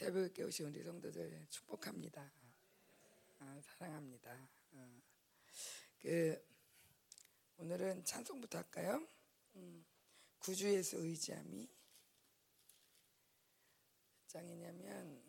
[0.00, 2.32] 새벽에 오신 우리 성도들 축복합니다.
[3.40, 4.48] 아, 사랑합니다.
[4.72, 5.02] 어.
[6.00, 6.42] 그
[7.58, 9.06] 오늘은 찬송부터 할까요?
[9.56, 9.84] 음,
[10.38, 11.68] 구주에서 의지함이
[14.14, 15.22] 몇 장이냐면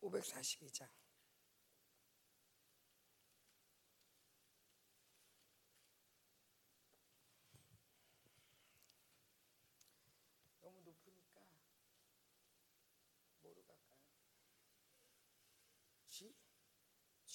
[0.00, 0.88] 542장.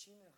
[0.07, 0.36] Chine.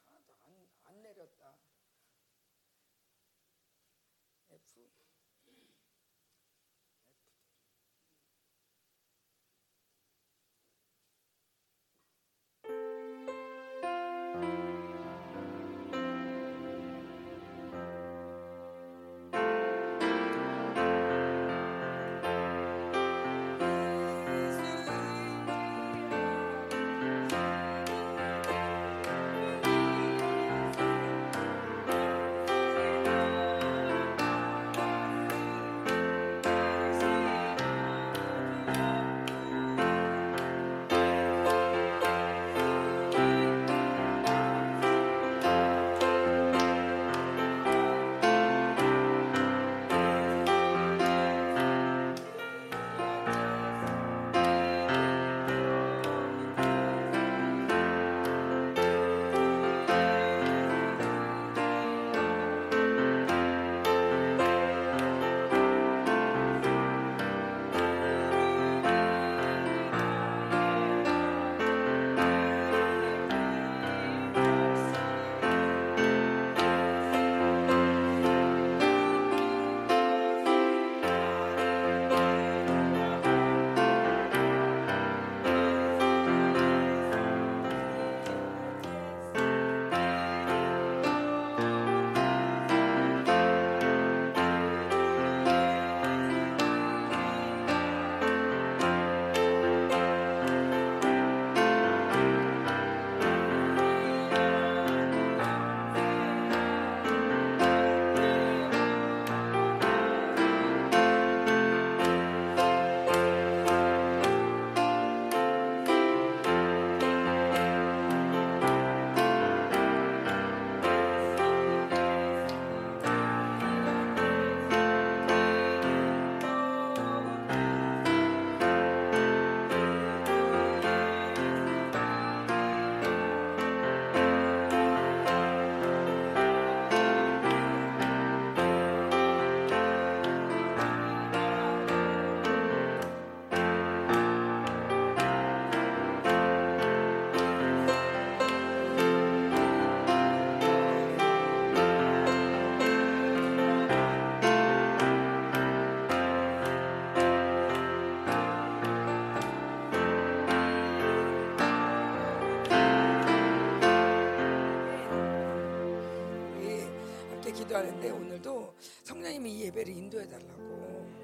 [167.69, 170.63] 기도하는데 오늘도 성령님이 이 예배를 인도해 달라고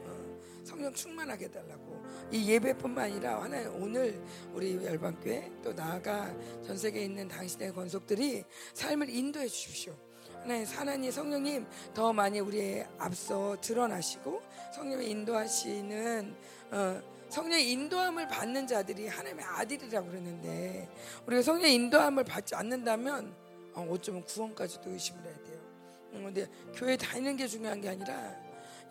[0.06, 4.24] 어, 성령 충만하게 해달라고 이 예배뿐만 아니라 하나님 오늘
[4.54, 6.34] 우리 열방교회 또 나아가
[6.66, 9.96] 전 세계에 있는 당신의 권속들이 삶을 인도해 주십시오.
[10.42, 14.42] 하나님 하나님 성령님 더 많이 우리의 앞서 드러나시고
[14.76, 16.36] 성령의 인도하시는
[16.72, 20.88] 어, 성령의 인도함을 받는 자들이 하나님의 아들이라고 그러는데
[21.26, 23.34] 우리가 성령의 인도함을 받지 않는다면
[23.74, 25.45] 어, 어쩌면 구원까지도 의심을 해야.
[25.45, 25.45] 음,
[26.24, 28.36] 근데 교회 다니는 게 중요한 게 아니라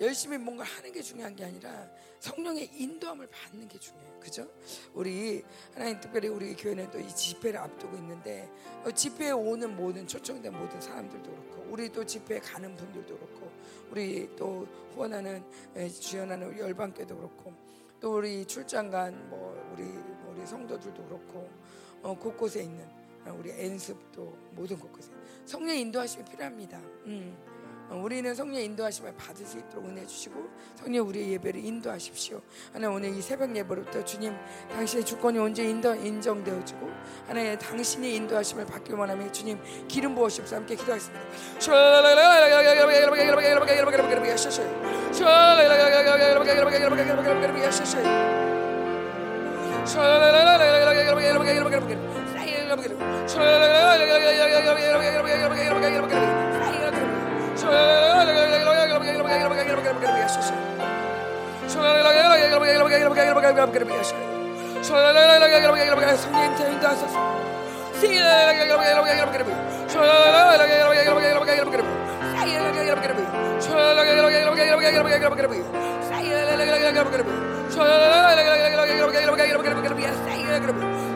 [0.01, 4.19] 열심히 뭔가 하는 게 중요한 게 아니라 성령의 인도함을 받는 게 중요해요.
[4.19, 4.49] 그죠?
[4.95, 8.51] 우리 하나님 특별히 우리 교회는 또 이 집회를 앞두고 있는데
[8.85, 13.53] 어, 집회에 오는 모든 초청된 모든 사람들도 그렇고 우리 또 집회에 가는 분들도 그렇고
[13.91, 15.45] 우리 또 후원하는
[15.77, 17.53] 에, 주연하는 열방교도 그렇고
[18.01, 19.85] 또 우리 출장 간 뭐 우리
[20.29, 21.49] 우리 성도들도 그렇고
[22.03, 22.85] 어, 곳곳에 있는
[23.39, 25.11] 우리 엔습도 모든 곳곳에
[25.45, 26.79] 성령 인도하심이 필요합니다.
[27.07, 27.37] 음.
[27.91, 32.41] 우리는 성령 인도하심을 받을 수 있도록 은혜 주시고 성령 우리의 예배를 인도하십시오.
[32.73, 34.35] 하나님 오늘 이 새벽 예배로부터 주님
[34.71, 36.91] 당신의 주권이 언제 인도, 인정되어지고
[37.27, 41.25] 하나님 당신의 인도하심을 받기 원하며 주님 기름 부으십사 함께 기도하겠습니다.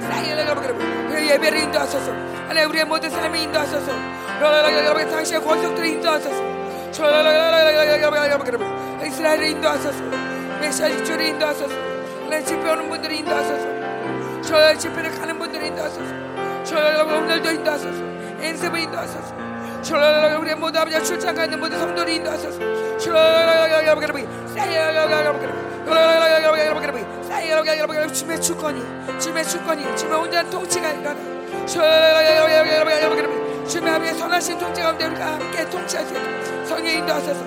[0.08, 0.87] Say it,
[1.28, 2.10] 예배를 인도하소서.
[2.48, 4.18] 하나님 우리의 모든 삶을 인도하소서.
[5.18, 6.58] 당신의 권속들을 인도하소서
[9.04, 10.04] 이스라엘을 인도하소서
[10.60, 11.74] 메시아 직주를 인도하소서
[12.24, 16.14] 하나님 집회 오는 분들을 인도하소서 저 집회를 가는 분들을 인도하소서
[17.04, 18.02] 오늘도 인도하소서
[18.40, 19.34] 엔습을 인도하소서
[20.40, 22.58] 우리 모두 아버지 출장 가는 모든 성도를 인도하소서
[28.12, 28.82] 주의 주권이
[29.18, 31.14] 주의 주권이 주의 온전한 통치가 일어나
[33.66, 37.44] 주의 아버지의 선하신 통치 가운데 우리가 함께 통치하세요 성령 인도하소서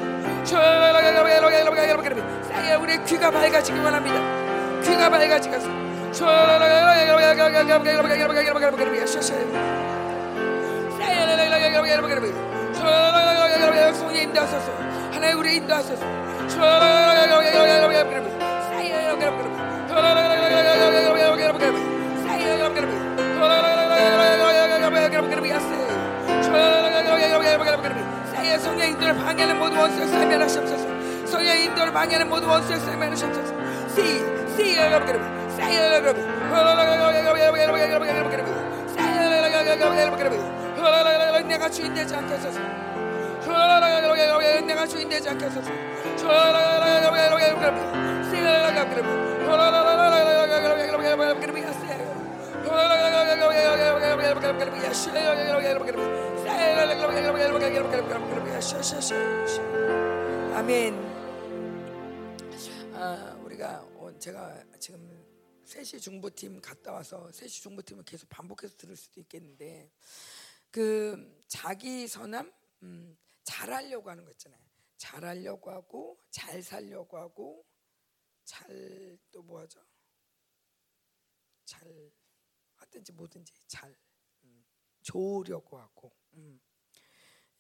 [2.80, 5.68] 우리의 귀가 밝아지기 원합니다 귀가 밝아지겠어
[13.94, 14.72] 성령 인도하소서
[15.12, 16.06] 하나님 우리 인도하소서
[28.60, 33.62] 성령 인도를 방해하는 모든 원수의 삶을 하시옵소서 성령 인도를 방해하는 모든 원수의 삶을 하시옵소서
[33.92, 34.22] See,
[34.54, 34.76] see,
[41.48, 42.60] 내가 주인 되지 않게 하소서
[44.68, 45.72] 내가 주인 되지 않게 하소서
[60.56, 60.94] 아멘.
[62.94, 63.86] 아, 우리가
[64.22, 65.26] 제가 지금
[65.66, 69.90] 3시 중보팀 갔다 와서 3시 중보팀을 계속 반복해서 들을 수도 있겠는데
[70.70, 72.52] 그 자기 선함
[72.84, 74.60] 음, 잘하려고 하는 거 있잖아요.
[74.98, 77.66] 잘하려고 하고 잘 살려고 하고
[78.52, 79.80] 잘 또 뭐하죠?
[81.64, 82.12] 잘
[82.76, 83.98] 하든지 뭐든지 잘
[84.44, 84.66] 음,
[85.02, 86.60] 좋으려고 하고 음.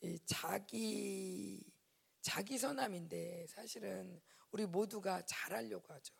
[0.01, 1.63] 이 자기
[2.19, 4.21] 자기 선함인데 사실은
[4.51, 6.13] 우리 모두가 잘하려고 하죠.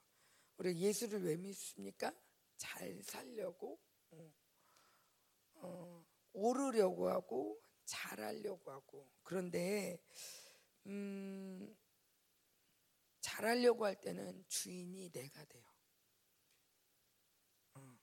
[0.58, 2.14] 우리 예수를 왜 믿습니까?
[2.58, 3.78] 잘 살려고
[4.12, 4.34] 어,
[5.56, 10.02] 어, 오르려고 하고 잘하려고 하고 그런데
[10.86, 11.76] 음,
[13.22, 15.64] 잘하려고 할 때는 주인이 내가 돼요.
[17.76, 17.98] 어.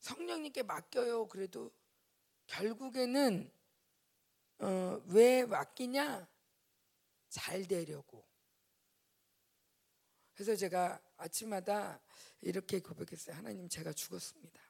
[0.00, 1.28] 성령님께 맡겨요.
[1.28, 1.72] 그래도
[2.46, 3.50] 결국에는
[4.58, 6.28] 어, 왜 맡기냐?
[7.28, 8.26] 잘 되려고.
[10.34, 12.00] 그래서 제가 아침마다
[12.40, 13.36] 이렇게 고백했어요.
[13.36, 14.60] 하나님 제가 죽었습니다.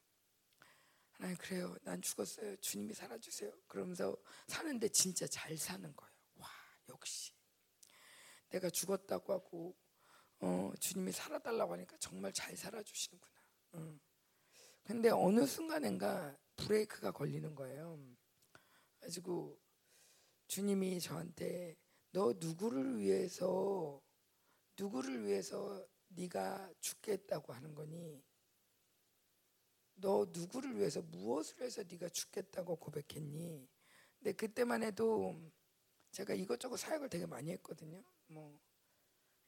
[1.12, 1.76] 하나님 그래요.
[1.82, 2.56] 난 죽었어요.
[2.56, 3.52] 주님이 살아주세요.
[3.66, 4.16] 그러면서
[4.46, 6.12] 사는데 진짜 잘 사는 거예요.
[6.36, 6.48] 와
[6.88, 7.35] 역시
[8.48, 9.76] 내가 죽었다고 하고
[10.40, 13.34] 어, 주님이 살아달라고 하니까 정말 잘 살아주시는구나.
[13.72, 13.98] 어.
[14.84, 17.98] 근데 어느 순간인가 브레이크가 걸리는 거예요.
[19.00, 19.58] 가지고
[20.46, 21.76] 주님이 저한테
[22.12, 24.00] 너 누구를 위해서
[24.78, 28.22] 누구를 위해서 네가 죽겠다고 하는 거니?
[29.94, 33.68] 너 누구를 위해서 무엇을 해서 네가 죽겠다고 고백했니?
[34.18, 35.34] 근데 그때만 해도
[36.12, 38.02] 제가 이것저것 사역을 되게 많이 했거든요.
[38.26, 38.58] 뭐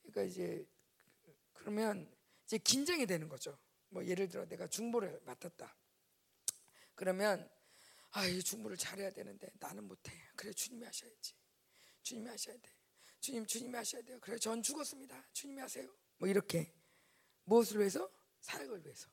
[0.03, 0.67] 그러니까 이제
[1.53, 2.11] 그러면
[2.45, 3.59] 이제 긴장이 되는 거죠.
[3.91, 5.77] 뭐 예를 들어 내가 중보를 맡았다.
[6.95, 7.51] 그러면
[8.11, 10.13] 아, 이 중보를 잘해야 되는데 나는 못해.
[10.35, 11.35] 그래 주님이 하셔야지.
[12.03, 12.71] 주님이 하셔야 돼.
[13.21, 14.19] 주님 주님이 하셔야 돼요.
[14.21, 15.29] 그래 전 죽었습니다.
[15.33, 15.95] 주님이 하세요.
[16.17, 16.73] 뭐 이렇게
[17.45, 18.11] 무엇을 위해서?
[18.41, 19.09] 사역을 위해서.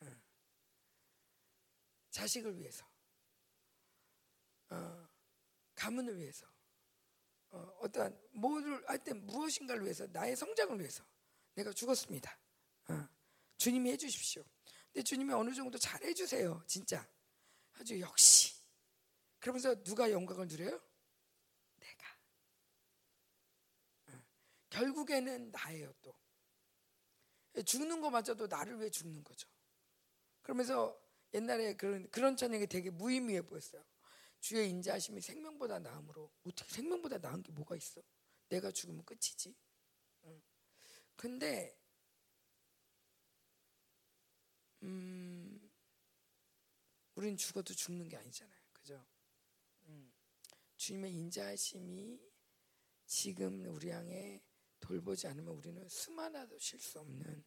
[0.00, 0.06] 어.
[2.10, 2.86] 자식을 위해서.
[4.70, 5.08] 어.
[5.74, 6.51] 가문을 위해서.
[7.52, 11.04] 어, 떠한 뭐를 할때 무엇인가를 위해서 나의 성장을 위해서
[11.54, 12.38] 내가 죽었습니다.
[12.88, 13.08] 어.
[13.56, 14.44] 주님이 해주십시오.
[14.92, 16.62] 근데 주님이 어느 정도 잘 해주세요.
[16.66, 17.06] 진짜
[17.74, 18.54] 아주 역시.
[19.38, 20.80] 그러면서 누가 영광을 누려요?
[24.72, 26.14] 결국에는 나예요 또.
[27.64, 29.46] 죽는 거마저도 나를 위해 죽는 거죠.
[30.40, 30.98] 그러면서
[31.34, 33.84] 옛날에 그런 그런 찬양이 되게 무의미해 보였어요.
[34.42, 38.02] 주의 인자하심이 생명보다 나음으로 어떻게 생명보다 나은 게 뭐가 있어?
[38.48, 39.54] 내가 죽으면 끝이지.
[41.14, 41.78] 근데
[44.82, 45.70] 음,
[47.14, 49.06] 우린 죽어도 죽는 게 아니잖아요, 그죠?
[49.84, 50.12] 음,
[50.76, 52.20] 주님의 인자하심이
[53.06, 54.42] 지금 우리 향해
[54.80, 57.44] 돌보지 않으면 우리는 숨 하나도 쉴 수 없는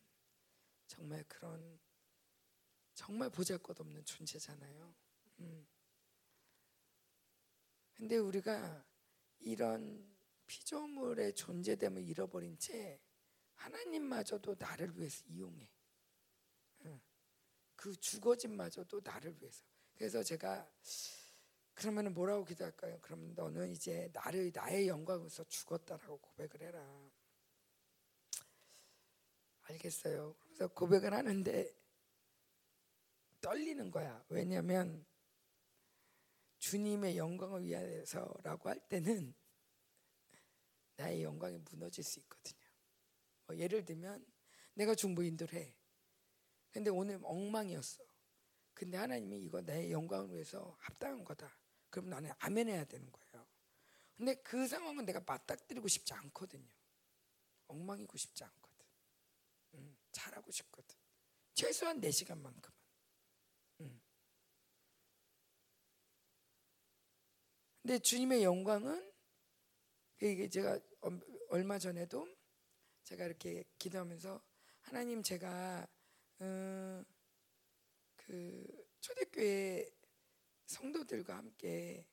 [0.87, 1.77] 정말 그런
[2.93, 4.95] 정말 보잘것없는 존재잖아요.
[5.39, 5.74] 음.
[7.95, 8.85] 근데 우리가
[9.39, 10.13] 이런
[10.47, 12.99] 피조물의 존재됨을 잃어버린 채
[13.55, 15.71] 하나님마저도 나를 위해서 이용해.
[17.75, 19.63] 그 죽어짐마저도 나를 위해서.
[19.93, 20.69] 그래서 제가
[21.73, 22.99] 그러면 뭐라고 기도할까요?
[23.01, 27.11] 그럼 너는 이제 나를 나의 영광에서 죽었다라고 고백을 해라.
[29.63, 30.35] 알겠어요.
[30.39, 31.75] 그래서 고백을 하는데
[33.41, 34.23] 떨리는 거야.
[34.29, 35.05] 왜냐하면
[36.65, 39.35] 주님의 영광을 위해서라고 할 때는
[40.95, 42.65] 나의 영광이 무너질 수 있거든요.
[43.45, 44.25] 뭐 예를 들면
[44.73, 45.75] 내가 중보 인도를 해.
[46.71, 48.03] 근데 오늘 엉망이었어.
[48.73, 51.55] 근데 하나님이 이거 내 영광을 위해서 합당한 거다.
[51.91, 53.47] 그럼 나는 아멘 해야 되는 거예요.
[54.17, 56.67] 근데 그 상황은 내가 맞닥뜨리고 싶지 않거든요.
[57.67, 58.85] 엉망이고 싶지 않거든.
[59.75, 60.95] 음, 잘하고 싶거든.
[61.53, 62.73] 최소한 4시간만큼은.
[63.81, 64.01] 음.
[67.85, 69.13] 근데 주님의 영광은
[70.19, 70.79] 이게 제가
[71.49, 72.27] 얼마 전에도
[73.03, 74.41] 제가 이렇게 기도하면서
[74.81, 75.87] 하나님 제가
[76.41, 77.05] 음,
[78.15, 78.65] 그
[79.01, 79.87] 초대교회
[80.65, 82.07] 성도들과 함께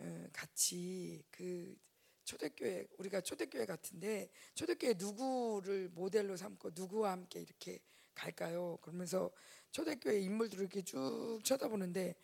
[0.00, 1.78] 음, 같이 그
[2.24, 7.78] 초대교회 우리가 초대교회 같은데 초대교회 누구를 모델로 삼고 누구와 함께 이렇게
[8.16, 8.78] 갈까요?
[8.78, 9.30] 그러면서
[9.70, 12.16] 초대교회 인물들을 이렇게 쭉 쳐다보는데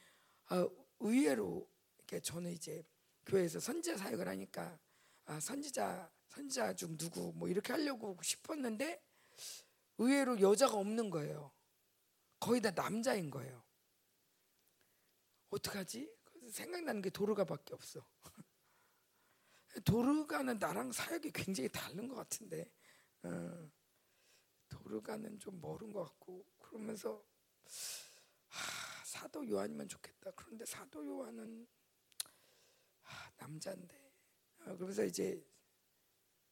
[0.47, 0.69] 아,
[0.99, 1.70] 의외로
[2.19, 2.85] 저는 이제
[3.27, 4.81] 교회에서 선지자 사역을 하니까
[5.27, 9.01] 아, 선지자 선지자 중 누구 뭐 이렇게 하려고 싶었는데
[9.99, 11.53] 의외로 여자가 없는 거예요.
[12.41, 13.63] 거의 다 남자인 거예요.
[15.51, 16.11] 어떡하지?
[16.51, 18.05] 생각나는 게 도르가밖에 없어.
[19.85, 22.73] 도르가는 나랑 사역이 굉장히 다른 것 같은데
[23.23, 23.71] 어,
[24.69, 27.23] 도르가는 좀 멀은 것 같고 그러면서
[28.49, 30.31] 하, 사도 요한이면 좋겠다.
[30.35, 31.80] 그런데 사도 요한은 하,
[33.41, 34.13] 남자인데
[34.67, 35.43] 어, 그래서 이제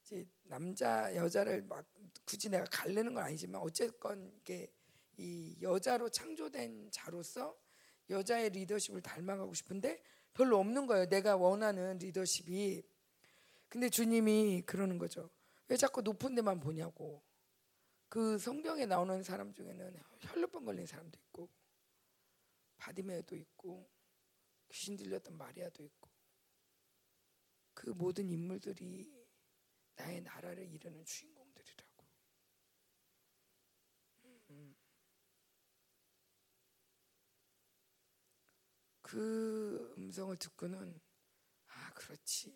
[0.03, 1.87] 이제 남자 여자를 막
[2.25, 4.73] 굳이 내가 갈르는 건 아니지만 어쨌건 이게
[5.19, 7.59] 이 여자로 창조된 자로서
[8.11, 10.03] 여자의 리더십을 닮아가고 싶은데
[10.33, 11.07] 별로 없는 거예요.
[11.09, 12.83] 내가 원하는 리더십이.
[13.69, 15.31] 근데 주님이 그러는 거죠.
[15.69, 17.23] 왜 자꾸 높은 데만 보냐고.
[18.09, 21.51] 그 성경에 나오는 사람 중에는 혈루병 걸린 사람도 있고
[22.79, 23.87] 바디메도 있고
[24.71, 25.98] 귀신 들렸던 마리아도 있고
[27.79, 29.09] 그 모든 인물들이
[29.95, 32.09] 나의 나라를 이루는 주인공들이라고.
[34.51, 34.75] 음.
[39.01, 41.01] 그 음성을 듣고는
[41.69, 42.53] 아 그렇지.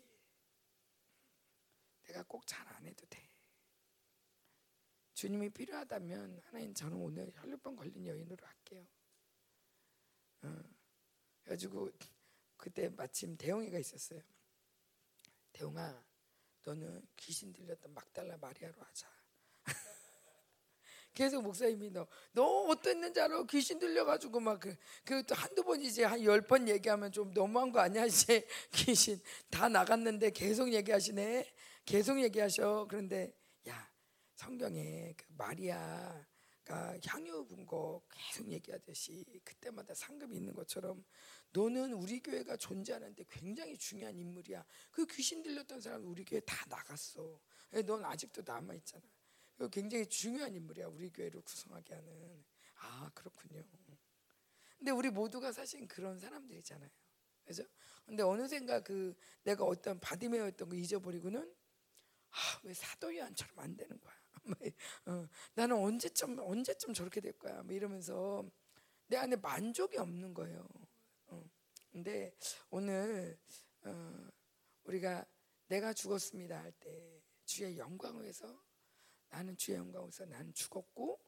[2.03, 3.25] 내가 꼭 잘 안 해도 돼.
[5.13, 8.85] 주님이 필요하다면 하나님 저는 오늘 혈류병 걸린 여인으로 할게요.
[10.41, 10.63] 어.
[11.43, 11.91] 그래가지고
[12.57, 14.21] 그때 마침 대용이가 있었어요.
[15.53, 16.03] 대용아
[16.65, 19.07] 너는 귀신 들렸던 막달라 마리아로 하자.
[21.13, 23.43] 계속 목사님이 너, 너 어땠는지 알아?
[23.43, 28.05] 귀신 들려가지고 막 그, 그또 한두 번이지 한열 번 얘기하면 좀 너무한 거 아니야?
[28.07, 31.53] 이제 귀신 다 나갔는데 계속 얘기하시네.
[31.85, 32.87] 계속 얘기하셔.
[32.89, 33.33] 그런데
[33.67, 33.89] 야,
[34.35, 36.25] 성경에 그 마리아
[36.63, 41.03] 그러니까 향유 분거 계속 얘기하듯이 그때마다 상급이 있는 것처럼
[41.51, 44.65] 너는 우리 교회가 존재하는데 굉장히 중요한 인물이야.
[44.91, 47.39] 그 귀신 들렸던 사람 우리 교회 다 나갔어.
[47.85, 49.03] 넌 아직도 남아 있잖아.
[49.71, 50.87] 굉장히 중요한 인물이야.
[50.87, 52.43] 우리 교회를 구성하게 하는.
[52.77, 53.63] 아 그렇군요.
[54.77, 56.89] 근데 우리 모두가 사실 그런 사람들이잖아요.
[57.45, 57.63] 그죠?
[58.05, 61.55] 근데 어느샌가 그 내가 어떤 바디메어였던 거 잊어버리고는
[62.31, 64.12] 아, 왜 사도 요한처럼 안 되는 거야.
[64.43, 64.57] 뭐,
[65.05, 67.63] 어, 나는 언제쯤 언제쯤 저렇게 될 거야.
[67.63, 68.43] 뭐 이러면서
[69.07, 70.67] 내 안에 만족이 없는 거예요.
[71.27, 71.43] 어.
[71.91, 72.33] 근데
[72.69, 73.37] 오늘
[73.83, 74.27] 어,
[74.85, 75.25] 우리가
[75.67, 78.63] 내가 죽었습니다 할 때 주의 영광을 위해서
[79.29, 81.19] 나는 주의 영광을 위해서 나는 죽었고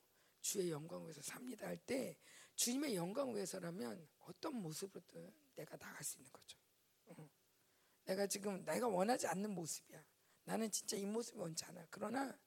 [0.42, 2.18] 주의 영광을 위해서 삽니다 할 때
[2.56, 6.58] 주님의 영광을 위해서라면 어떤 모습으로든 내가 나갈 수 있는 거죠.
[7.08, 7.30] 어.
[8.06, 10.04] 내가 지금 내가 원하지 않는 모습이야.
[10.46, 11.86] 나는 진짜 이 모습이 원치 않아.
[11.90, 12.38] 그러나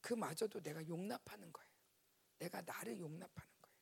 [0.00, 1.70] 그마저도 내가 용납하는 거예요.
[2.38, 3.76] 내가 나를 용납하는 거예요.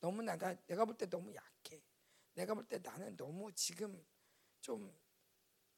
[0.00, 1.82] 너무 나가 내가 볼 때 너무 약해.
[2.34, 4.04] 내가 볼 때 나는 너무 지금
[4.60, 4.98] 좀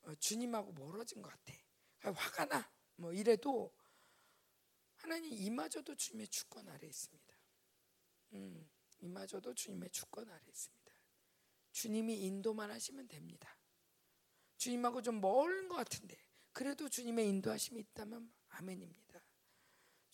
[0.02, 1.54] 어, 주님하고 멀어진 것 같아.
[2.12, 2.70] 화가 나.
[2.96, 3.74] 뭐 이래도
[4.96, 7.34] 하나님 이마저도 주님의 주권 아래 있습니다.
[8.34, 10.94] 음, 이마저도 주님의 주권 아래 있습니다.
[11.72, 13.58] 주님이 인도만 하시면 됩니다.
[14.56, 16.16] 주님하고 좀 멀은 것 같은데
[16.52, 19.03] 그래도 주님의 인도하심이 있다면 아멘입니다.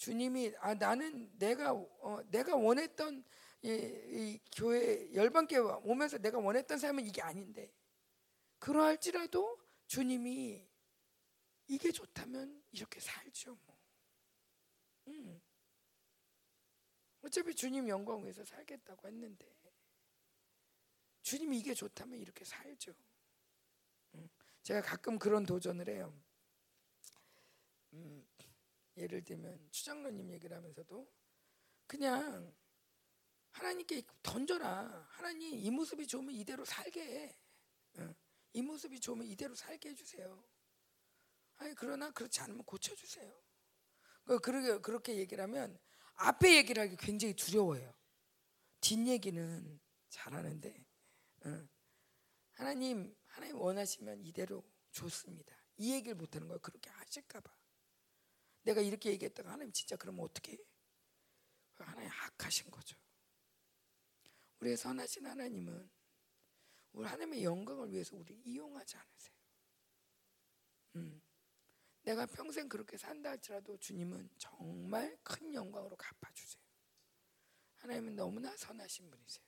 [0.01, 3.23] 주님이 아 나는 내가 어, 내가 원했던
[3.61, 7.71] 이, 이 교회 열방교회 오면서 내가 원했던 삶은 이게 아닌데
[8.59, 10.67] 그러할지라도 주님이
[11.69, 13.59] 이게 좋다면 이렇게 살죠.
[13.67, 13.79] 뭐.
[15.09, 15.39] 음.
[17.21, 19.55] 어차피 주님 영광 위해서 살겠다고 했는데
[21.21, 22.95] 주님이 이게 좋다면 이렇게 살죠.
[24.15, 24.31] 음.
[24.63, 26.19] 제가 가끔 그런 도전을 해요.
[27.93, 28.27] 음,
[29.01, 31.11] 예를 들면 추장로님 얘기를 하면서도
[31.87, 32.55] 그냥
[33.53, 35.07] 하나님께 던져라.
[35.11, 37.39] 하나님 이 모습이 좋으면 이대로 살게 해.
[37.99, 38.15] 어.
[38.53, 40.45] 이 모습이 좋으면 이대로 살게 해주세요.
[41.57, 43.43] 아니 그러나 그렇지 않으면 고쳐주세요.
[44.25, 45.79] 그, 그렇게 그렇게 얘기를 하면
[46.15, 47.93] 앞에 얘기를 하기 굉장히 두려워요.
[48.81, 49.81] 뒷 얘기는
[50.11, 50.87] 잘하는데
[51.47, 51.69] 어.
[52.53, 55.57] 하나님 하나님 원하시면 이대로 좋습니다.
[55.79, 56.61] 이 얘기를 못하는 거예요.
[56.61, 57.60] 그렇게 하실까봐.
[58.71, 60.57] 내가 이렇게 얘기했다가 하나님 진짜 그러면 어떻게?
[61.77, 62.97] 하나님 악하신 거죠.
[64.61, 65.91] 우리의 선하신 하나님은
[66.93, 69.35] 우리 하나님의 영광을 위해서 우리 이용하지 않으세요.
[70.97, 71.23] 음.
[72.03, 76.63] 내가 평생 그렇게 산다 할지라도 주님은 정말 큰 영광으로 갚아주세요.
[77.77, 79.45] 하나님은 너무나 선하신 분이세요.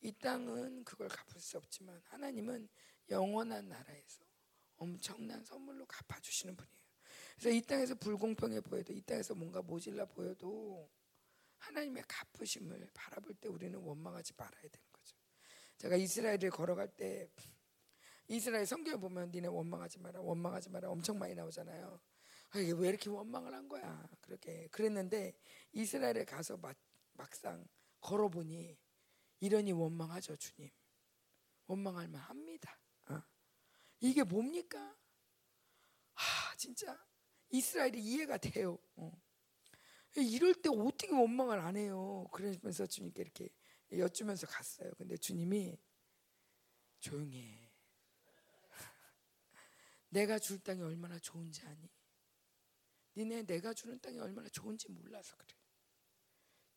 [0.00, 2.68] 이 땅은 그걸 갚을 수 없지만 하나님은
[3.08, 4.24] 영원한 나라에서
[4.76, 6.81] 엄청난 선물로 갚아주시는 분이에요.
[7.42, 10.88] 그래서 이 땅에서 불공평해 보여도 이 땅에서 뭔가 모질라 보여도
[11.58, 15.16] 하나님의 갚으심을 바라볼 때 우리는 원망하지 말아야 되는 거죠.
[15.76, 17.32] 제가 이스라엘을 걸어갈 때
[18.28, 22.00] 이스라엘 성경을 보면 니네 원망하지 마라 원망하지 마라 엄청 많이 나오잖아요.
[22.50, 24.08] 아, 이게 왜 이렇게 원망을 한 거야?
[24.20, 25.34] 그렇게 그랬는데
[25.72, 26.76] 이스라엘에 가서 막,
[27.14, 27.66] 막상
[28.02, 28.78] 걸어보니
[29.40, 30.70] 이러니 원망하죠 주님.
[31.66, 32.78] 원망할 만합니다.
[33.08, 33.20] 어.
[33.98, 34.96] 이게 뭡니까?
[36.14, 36.96] 아 진짜
[37.52, 38.78] 이스라엘이 이해가 돼요.
[38.96, 39.12] 어.
[40.16, 42.26] 이럴 때 어떻게 원망을 안 해요?
[42.32, 43.48] 그러면서 주님께 이렇게
[43.92, 44.90] 여쭈면서 갔어요.
[44.96, 45.78] 근데 주님이
[46.98, 47.70] 조용히 해.
[50.08, 51.88] 내가 줄 땅이 얼마나 좋은지 아니?
[53.16, 55.54] 니네 내가 주는 땅이 얼마나 좋은지 몰라서 그래.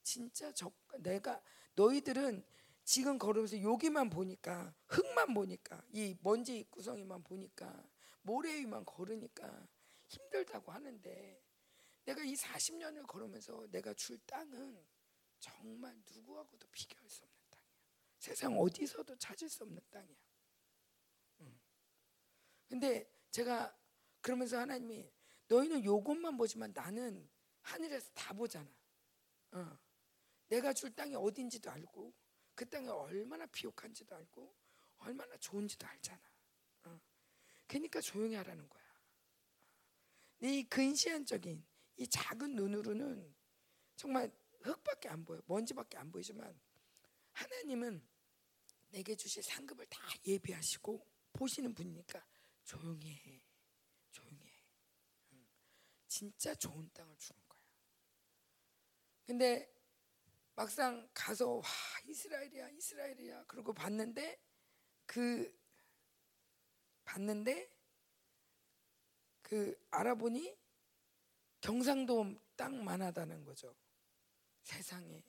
[0.03, 1.41] 진짜 적 내가
[1.75, 2.43] 너희들은
[2.83, 7.89] 지금 걸으면서 여기만 보니까 흙만 보니까 이 먼지 구성이만 보니까
[8.21, 9.67] 모래 위만 걸으니까
[10.07, 11.41] 힘들다고 하는데
[12.05, 14.85] 내가 이 40년을 걸으면서 내가 줄 땅은
[15.39, 17.67] 정말 누구하고도 비교할 수 없는 땅이야.
[18.19, 20.17] 세상 어디서도 찾을 수 없는 땅이야.
[21.41, 21.59] 응.
[22.67, 23.75] 근데 제가
[24.21, 25.11] 그러면서 하나님이
[25.47, 27.29] 너희는 요것만 보지만 나는
[27.61, 28.69] 하늘에서 다 보잖아.
[29.51, 29.79] 어.
[30.47, 32.13] 내가 줄 땅이 어딘지도 알고
[32.53, 34.55] 그 땅이 얼마나 비옥한지도 알고
[34.97, 36.21] 얼마나 좋은지도 알잖아.
[36.85, 37.01] 어.
[37.67, 38.84] 그러니까 조용히 하라는 거야.
[40.45, 41.65] 이 근시안적인
[41.97, 43.35] 이 작은 눈으로는
[43.95, 44.31] 정말
[44.61, 46.59] 흙밖에 안 보여, 먼지밖에 안 보이지만
[47.31, 48.07] 하나님은
[48.89, 51.03] 내게 주실 상급을 다 예비하시고
[51.33, 52.23] 보시는 분이니까
[52.63, 53.41] 조용히 해,
[54.11, 54.65] 조용히 해.
[56.07, 57.61] 진짜 좋은 땅을 주는 거야.
[59.25, 59.73] 근데
[60.53, 61.63] 막상 가서 와
[62.05, 63.45] 이스라엘이야, 이스라엘이야.
[63.45, 64.39] 그러고 봤는데
[65.07, 65.59] 그
[67.03, 67.74] 봤는데
[69.45, 70.57] 그 알아보니
[71.61, 73.75] 경상도 땅만 하다는 거죠.
[74.63, 75.23] 세상에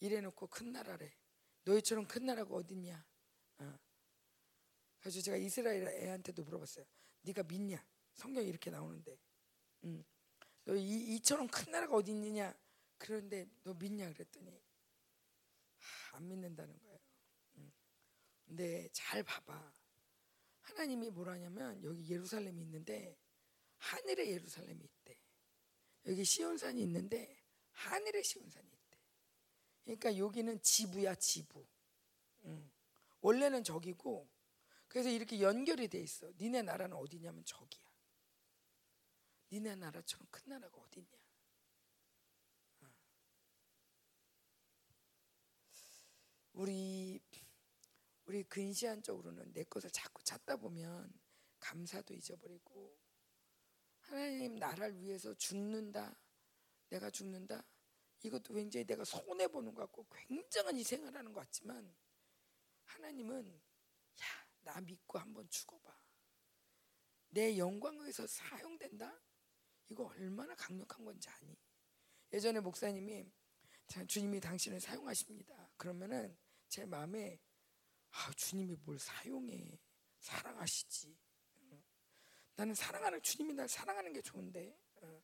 [0.00, 1.14] 이래놓고 큰 나라래.
[1.62, 3.06] 너희처럼 큰 나라가 어딨냐?
[3.58, 3.78] 어.
[4.98, 6.84] 그래서 제가 이스라엘 애한테도 물어봤어요.
[7.22, 7.86] 네가 믿냐?
[8.14, 9.16] 성경이 이렇게 나오는데,
[9.84, 10.04] 응.
[10.64, 12.52] 너 이, 이처럼 큰 나라가 어디 있느냐?
[12.98, 14.12] 그런데 너 믿냐?
[14.12, 14.60] 그랬더니
[15.78, 16.98] 하, 안 믿는다는 거예요.
[17.58, 17.72] 응.
[18.44, 19.72] 근데 잘 봐봐.
[20.62, 23.16] 하나님이 뭐라냐면 여기 예루살렘이 있는데
[23.78, 25.18] 하늘에 예루살렘이 있대.
[26.06, 28.98] 여기 시온산이 있는데 하늘에 시온산이 있대.
[29.84, 31.66] 그러니까 여기는 지부야 지부.
[32.44, 32.70] 응.
[33.20, 34.28] 원래는 저기고
[34.88, 36.30] 그래서 이렇게 연결이 돼 있어.
[36.38, 37.84] 니네 나라는 어디냐면 저기야.
[39.52, 41.18] 니네 나라처럼 큰 나라가 어딨냐?
[42.82, 42.92] 어.
[46.54, 47.20] 우리
[48.26, 51.12] 우리 근시안적으로는 내 것을 자꾸 찾다 보면
[51.60, 52.96] 감사도 잊어버리고
[54.06, 56.18] 하나님 나라를 위해서 죽는다.
[56.88, 57.64] 내가 죽는다.
[58.22, 61.94] 이것도 굉장히 내가 손해 보는 것 같고 굉장한 희생을 하는 것 같지만
[62.84, 63.60] 하나님은
[64.20, 64.24] 야,
[64.62, 65.96] 나 믿고 한번 죽어 봐.
[67.28, 69.20] 내 영광을 위해서 사용된다?
[69.88, 71.56] 이거 얼마나 강력한 건지 아니?
[72.32, 73.30] 예전에 목사님이
[74.08, 75.70] 주님이 당신을 사용하십니다.
[75.76, 76.36] 그러면은
[76.68, 77.38] 제 마음에
[78.10, 79.78] 아, 주님이 뭘 사용해?
[80.18, 81.16] 사랑하시지.
[82.56, 85.22] 나는 사랑하는 주님이 날 사랑하는 게 좋은데 어,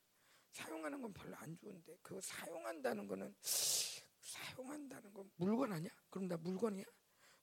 [0.53, 5.91] 사용하는 건 별로 안 좋은데 그거 사용한다는 거는 사용한다는 건 물건 아니야?
[6.11, 6.85] 그럼 나 물건이야?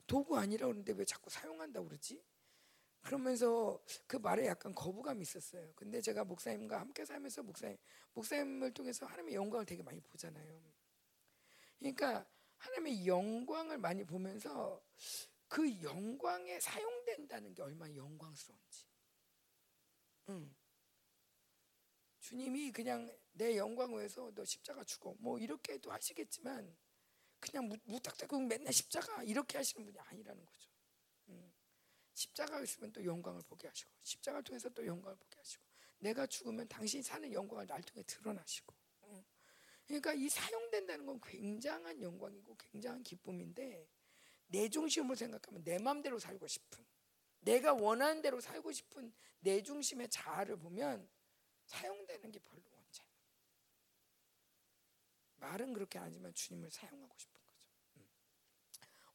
[0.05, 2.23] 도구 아니라 그러는데 왜 자꾸 사용한다 그러지?
[3.01, 5.71] 그러면서 그 말에 약간 거부감이 있었어요.
[5.75, 7.77] 근데 제가 목사님과 함께 살면서 목사님
[8.13, 10.61] 목사님을 통해서 하나님의 영광을 되게 많이 보잖아요.
[11.79, 14.83] 그러니까 하나님의 영광을 많이 보면서
[15.47, 18.88] 그 영광에 사용된다는 게 얼마나 영광스러운지.
[20.29, 20.55] 응.
[22.19, 26.77] 주님이 그냥 내 영광 위해서 너 십자가 죽어 뭐 이렇게도 하시겠지만
[27.39, 30.69] 그냥 무탁탁 맨날 십자가 이렇게 하시는 분이 아니라는 거죠.
[31.29, 31.53] 응.
[32.13, 35.63] 십자가 있으면 또 영광을 보게 하시고 십자가를 통해서 또 영광을 보게 하시고
[35.99, 38.79] 내가 죽으면 당신이 사는 영광을 날 통해 드러나시고
[39.89, 43.89] 그러니까 이 사용된다는 건 굉장한 영광이고 굉장한 기쁨인데
[44.45, 46.85] 내 중심으로 생각하면 내 마음대로 살고 싶은
[47.41, 51.09] 내가 원하는 대로 살고 싶은 내 중심의 자아를 보면
[51.65, 52.79] 사용되는 게 별로 않아.
[55.39, 57.63] 말은 그렇게 하지만 주님을 사용하고 싶은 거죠.
[57.97, 58.09] 음.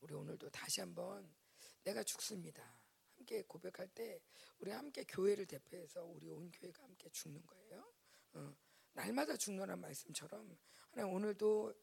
[0.00, 1.34] 우리 오늘도 다시 한번
[1.82, 2.76] 내가 죽습니다.
[3.16, 4.20] 함께 고백할 때
[4.58, 7.94] 우리 함께 교회를 대표해서 우리 온 교회가 함께 죽는 거예요.
[8.34, 8.56] 어.
[8.92, 10.56] 날마다 죽노란 말씀처럼
[10.90, 11.74] 하나님 오늘도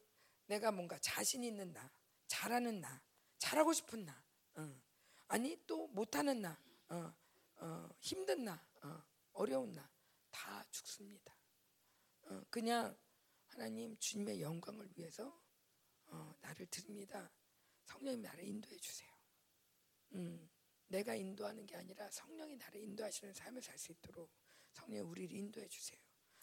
[0.46, 1.92] 내가 뭔가 자신 있는 나,
[2.26, 3.02] 잘하는 나,
[3.38, 4.24] 잘하고 싶은 나,
[4.54, 4.82] 어.
[5.32, 7.10] 아니 또 못하는 나, 어,
[7.56, 9.90] 어, 힘든 나, 어, 려운 나,
[10.30, 11.34] 다 죽습니다.
[12.24, 12.94] 어, 그냥
[13.46, 15.42] 하나님 주님의 영광을 위해서
[16.08, 17.32] 어, 나를 드립니다.
[17.86, 19.10] 성령님 나를 인도해 주세요.
[20.12, 20.50] 음,
[20.88, 24.30] 내가 인도하는 게 아니라 성령이 나를 인도하시는 삶을 살 수 있도록
[24.74, 26.01] 성령 우리를 인도해 주세요.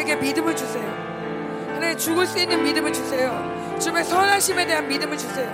[0.00, 0.84] 우리에게 믿음을 주세요.
[1.74, 3.30] 하나님 죽을 수 있는 믿음을 주세요.
[3.78, 5.50] 주님의 선하심에 대한 믿음을 주세요.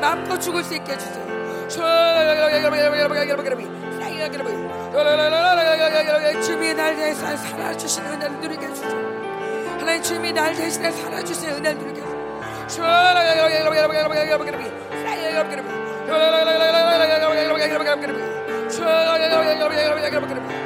[0.00, 1.68] 마음껏 죽을 수 있게 해주세요.
[6.42, 9.78] 주님이 날 대신 살아주시는 은혜를 누리게 해주세요.
[9.78, 12.68] 하나님 주님이 날 대신에 살아주시는 은혜를 누리게 해주세요.
[20.44, 20.63] 아멘.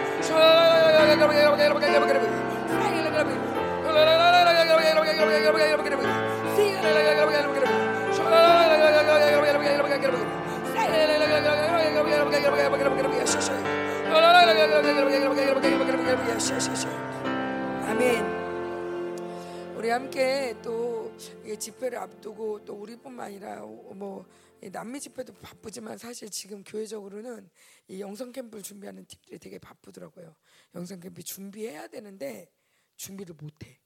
[19.77, 24.26] 우리 함께 또 집회를 앞두고 또 우리뿐만 아니라 뭐
[24.72, 27.48] 남미 집회도 바쁘지만 사실 지금 교회적으로는
[27.88, 30.35] 이 영성 캠프를 준비하는 팀들이 되게 바쁘더라고요.
[30.74, 32.50] 영성 캠프 준비해야 되는데
[32.96, 33.81] 준비를 못해.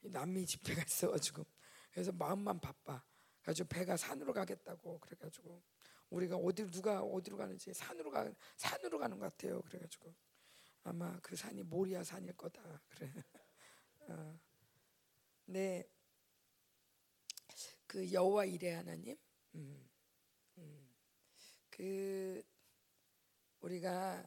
[0.00, 1.44] 남미 집회가 있어가지고
[1.92, 3.02] 그래서 마음만 바빠.
[3.42, 5.60] 가지고 배가 산으로 가겠다고 그래가지고
[6.10, 9.60] 우리가 어디 누가 어디로 가는지 산으로 가 산으로 가는 것 같아요.
[9.62, 10.14] 그래가지고
[10.84, 12.80] 아마 그 산이 모리아 산일 거다.
[12.88, 13.12] 그래.
[14.08, 14.38] 어.
[15.46, 15.88] 네.
[17.92, 19.18] 그 여호와 이레 하나님.
[19.54, 19.86] 음.
[21.70, 22.42] 그
[23.60, 24.26] 우리가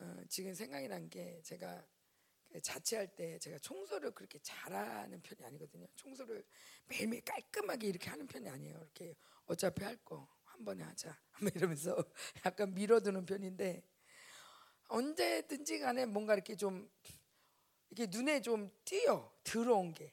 [0.00, 1.86] 어, 지금 생각이 난 게 제가
[2.48, 5.86] 그 자취할 때 제가 청소를 그렇게 잘하는 편이 아니거든요.
[5.94, 6.44] 청소를
[6.86, 8.76] 매일매일 깔끔하게 이렇게 하는 편이 아니에요.
[8.78, 9.14] 이렇게
[9.46, 11.16] 어차피 할 거 한 번에 하자.
[11.54, 11.96] 이러면서
[12.44, 13.84] 약간 밀어두는 편인데
[14.88, 16.90] 언제든지 간에 뭔가 이렇게 좀
[17.90, 20.12] 이렇게 눈에 좀 띄어 들어온 게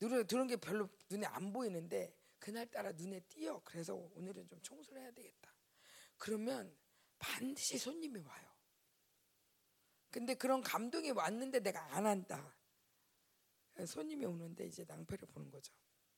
[0.00, 3.62] 눈에 들어온 게 별로 눈에 안 보이는데 그날 따라 눈에 띄어.
[3.64, 5.54] 그래서 오늘은 좀 청소를 해야 되겠다.
[6.18, 6.76] 그러면
[7.20, 8.52] 반드시 손님이 와요.
[10.10, 12.58] 근데 그런 감동이 왔는데 내가 안 한다.
[13.86, 15.72] 손님이 오는데 이제 낭패를 보는 거죠.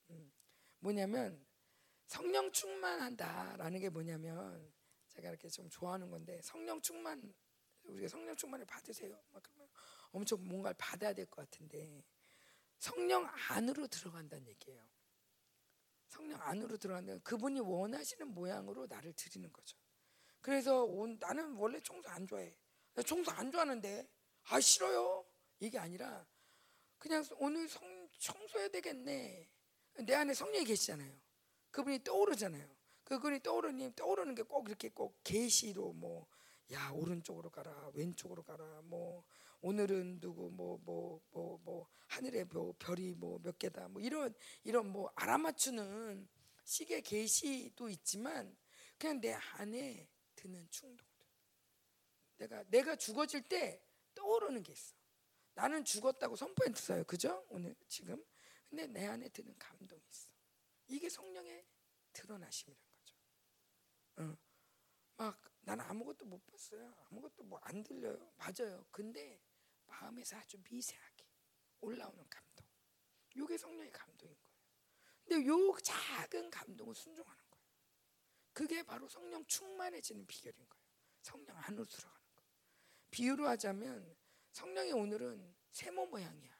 [0.08, 0.32] 음.
[0.78, 1.46] 뭐냐면
[2.06, 4.72] 성령 충만한다라는 게 뭐냐면
[5.10, 7.34] 제가 이렇게 좀 좋아하는 건데 성령 충만
[7.82, 9.22] 우리가 성령 충만을 받으세요.
[9.30, 9.68] 막 그러면
[10.10, 12.02] 엄청 뭔가를 받아야 될 것 같은데
[12.78, 14.93] 성령 안으로 들어간다는 얘기예요.
[16.14, 17.18] 성령 안으로 들어간다.
[17.24, 19.76] 그분이 원하시는 모양으로 나를 드리는 거죠.
[20.40, 22.56] 그래서 온, 나는 원래 청소 안 좋아해.
[23.06, 24.08] 청소 안 좋아하는데
[24.44, 25.26] 아 싫어요.
[25.58, 26.26] 이게 아니라
[26.98, 29.48] 그냥 오늘 성, 청소해야 되겠네.
[30.06, 31.12] 내 안에 성령이 계시잖아요.
[31.70, 32.68] 그분이 떠오르잖아요.
[33.04, 36.28] 그분이 떠오르니 떠오르는 게 꼭 이렇게 꼭 계시로 뭐
[36.72, 39.24] 야 오른쪽으로 가라 왼쪽으로 가라 뭐
[39.64, 44.86] 오늘은 누구 뭐 뭐 뭐 뭐 하늘에 뭐 별이 뭐 몇 개다 뭐 이런 이런
[44.92, 46.28] 뭐 알아맞추는
[46.64, 48.54] 시계 계시도 있지만
[48.98, 51.26] 그냥 내 안에 드는 충동들
[52.36, 53.82] 내가 내가 죽어질 때
[54.14, 54.94] 떠오르는 게 있어
[55.54, 58.22] 나는 죽었다고 선포했어요 그죠 오늘 지금
[58.68, 60.28] 근데 내 안에 드는 감동이 있어
[60.88, 61.64] 이게 성령의
[62.12, 63.16] 드러나심이란 거죠
[64.16, 64.36] 어.
[65.16, 66.92] 막 나는 아무것도 못 봤어요.
[67.08, 68.32] 아무것도 뭐 안 들려요.
[68.36, 68.84] 맞아요.
[68.90, 69.40] 근데
[69.86, 71.24] 마음에서 아주 미세하게
[71.80, 72.66] 올라오는 감동.
[73.36, 74.54] 요게 성령의 감동인 거예요.
[75.24, 77.64] 근데 요 작은 감동을 순종하는 거예요.
[78.52, 80.84] 그게 바로 성령 충만해지는 비결인 거예요.
[81.22, 82.50] 성령 안으로 들어가는 거예요.
[83.10, 84.16] 비유로 하자면
[84.52, 86.54] 성령이 오늘은 세모 모양이야.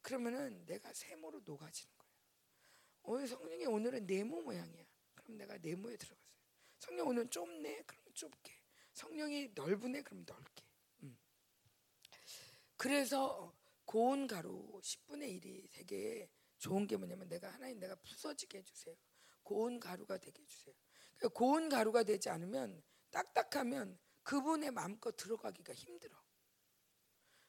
[0.00, 2.12] 그러면은 내가 세모로 녹아지는 거예요.
[3.04, 4.84] 오늘 성령이 오늘은 네모 모양이야.
[5.14, 6.32] 그럼 내가 네모에 들어가세요.
[6.80, 7.84] 성령 오늘 좁네?
[7.86, 8.52] 그러면 좁게.
[8.92, 10.02] 성령이 넓으네?
[10.02, 10.51] 그럼 넓게.
[12.82, 12.88] 음.
[12.88, 18.96] 그래서 고운 가루 10분의 1이 되게 좋은 게 뭐냐면 내가 하나님 내가 부서지게 해주세요.
[19.42, 20.74] 고운 가루가 되게 해주세요.
[21.16, 26.20] 그러니까 고운 가루가 되지 않으면 딱딱하면 그분의 마음껏 들어가기가 힘들어.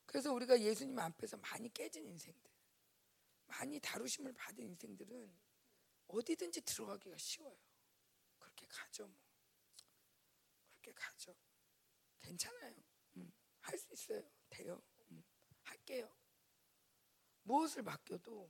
[0.05, 2.51] 그래서 우리가 예수님 앞에서 많이 깨진 인생들,
[3.45, 5.39] 많이 다루심을 받은 인생들은
[6.07, 7.57] 어디든지 들어가기가 쉬워요.
[8.37, 9.17] 그렇게 가죠 뭐.
[10.81, 11.35] 그렇게 가죠.
[12.19, 12.75] 괜찮아요.
[13.17, 14.29] 음, 할수 있어요.
[14.49, 14.83] 돼요.
[15.83, 16.09] 음, 할게요.
[17.43, 18.49] 무엇을 맡겨도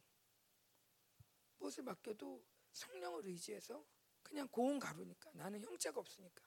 [1.58, 3.84] 무엇을 맡겨도 성령을 의지해서
[4.22, 6.44] 그냥 고운 가루니까 나는 형체가 없으니까.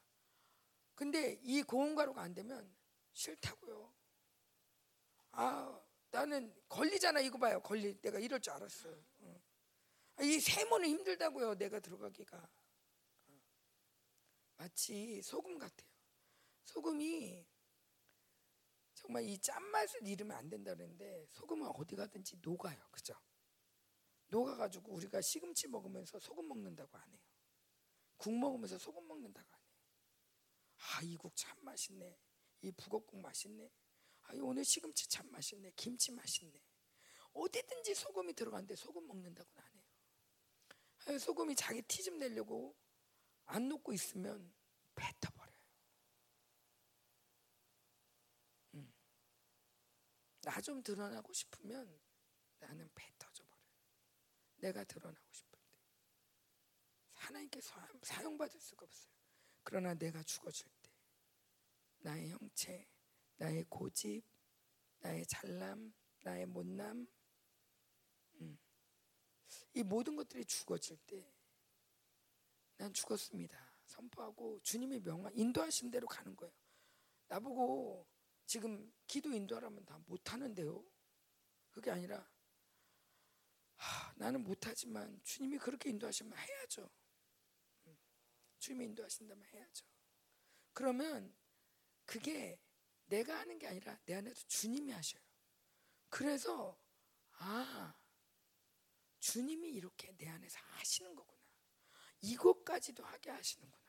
[0.94, 2.74] 근데 이 고운 가루가 안 되면
[3.12, 3.92] 싫다고요.
[5.32, 9.04] 아 나는 걸리잖아 이거 봐요 걸리 내가 이럴 줄 알았어요.
[9.18, 9.42] 어.
[10.16, 12.48] 아, 이 세모는 힘들다고요 내가 들어가기가.
[14.56, 15.90] 마치 소금 같아요.
[16.64, 17.46] 소금이
[19.06, 22.76] 정말 이 짠맛을 잃으면 안 된다 그랬는데 소금은 어디 가든지 녹아요.
[22.90, 23.14] 그죠?
[24.28, 27.20] 녹아가지고 우리가 시금치 먹으면서 소금 먹는다고 안 해요.
[28.16, 29.66] 국 먹으면서 소금 먹는다고 안 해요.
[30.78, 32.18] 아, 이 국 참 맛있네.
[32.62, 33.70] 이 북엇국 맛있네.
[34.22, 35.72] 아, 오늘 시금치 참 맛있네.
[35.76, 36.60] 김치 맛있네.
[37.32, 41.18] 어디든지 소금이 들어가는데 소금 먹는다고는 안 해요.
[41.20, 42.76] 소금이 자기 티 좀 내려고
[43.46, 44.52] 안 녹고 있으면
[44.96, 45.56] 뱉어버려요.
[48.74, 48.92] 음.
[50.46, 52.00] 나 좀 드러나고 싶으면
[52.60, 53.66] 나는 뱉어져 버려요.
[54.58, 55.68] 내가 드러나고 싶을 때.
[57.14, 57.60] 하나님께
[58.02, 59.12] 사용받을 수가 없어요.
[59.64, 60.90] 그러나 내가 죽어질 때
[61.98, 62.86] 나의 형체,
[63.38, 64.24] 나의 고집,
[65.00, 67.08] 나의 잘남, 나의 못남
[68.40, 68.58] 음.
[69.74, 71.36] 이 모든 것들이 죽어질 때
[72.78, 73.58] 난 죽었습니다.
[73.86, 76.52] 선포하고 주님의 명화 인도하신 대로 가는 거예요.
[77.28, 78.06] 나보고
[78.44, 80.84] 지금 기도 인도하라면 다 못하는데요.
[81.70, 82.28] 그게 아니라
[83.76, 86.90] 하, 나는 못하지만 주님이 그렇게 인도하시면 해야죠.
[87.86, 87.98] 음,
[88.58, 89.86] 주님이 인도하신다면 해야죠.
[90.72, 91.34] 그러면
[92.04, 92.58] 그게
[93.06, 95.22] 내가 하는 게 아니라 내 안에서 주님이 하셔요.
[96.08, 96.78] 그래서
[97.32, 97.94] 아
[99.20, 101.42] 주님이 이렇게 내 안에서 하시는 거구나.
[102.22, 103.84] 이것까지도 하게 하시는구나.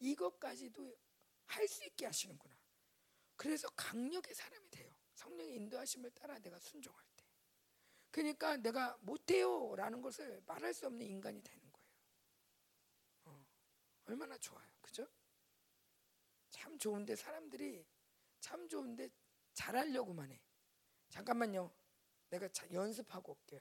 [0.00, 0.96] 이것까지도
[1.46, 2.56] 할 수 있게 하시는구나.
[3.44, 4.90] 그래서 강력의 사람이 돼요.
[5.12, 7.26] 성령의 인도하심을 따라 내가 순종할 때.
[8.10, 11.86] 그러니까 내가 못해요 라는 것을 말할 수 없는 인간이 되는 거예요.
[13.24, 13.46] 어,
[14.06, 14.66] 얼마나 좋아요.
[14.80, 15.06] 그죠?
[16.48, 17.86] 참 좋은데 사람들이
[18.40, 19.10] 참 좋은데
[19.52, 20.40] 잘하려고만 해.
[21.10, 21.70] 잠깐만요.
[22.30, 23.60] 내가 연습하고 올게요.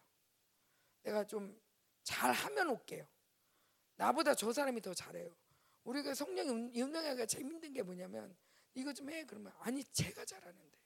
[1.01, 1.61] 내가 좀
[2.03, 3.05] 잘하면 올게요.
[3.95, 5.35] 나보다 저 사람이 더 잘해요.
[5.83, 8.33] 우리가 성령이 운영하기가 재밌는 게 뭐냐면
[8.75, 10.77] 이거 좀 해 그러면 아니 제가 잘하는데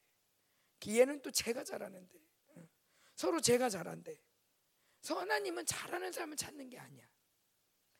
[0.87, 2.27] 얘는 또 제가 잘하는데
[3.17, 4.15] 서로 제가 잘한대.
[5.01, 7.07] 그래서 하나님은 잘하는 사람을 찾는 게 아니야.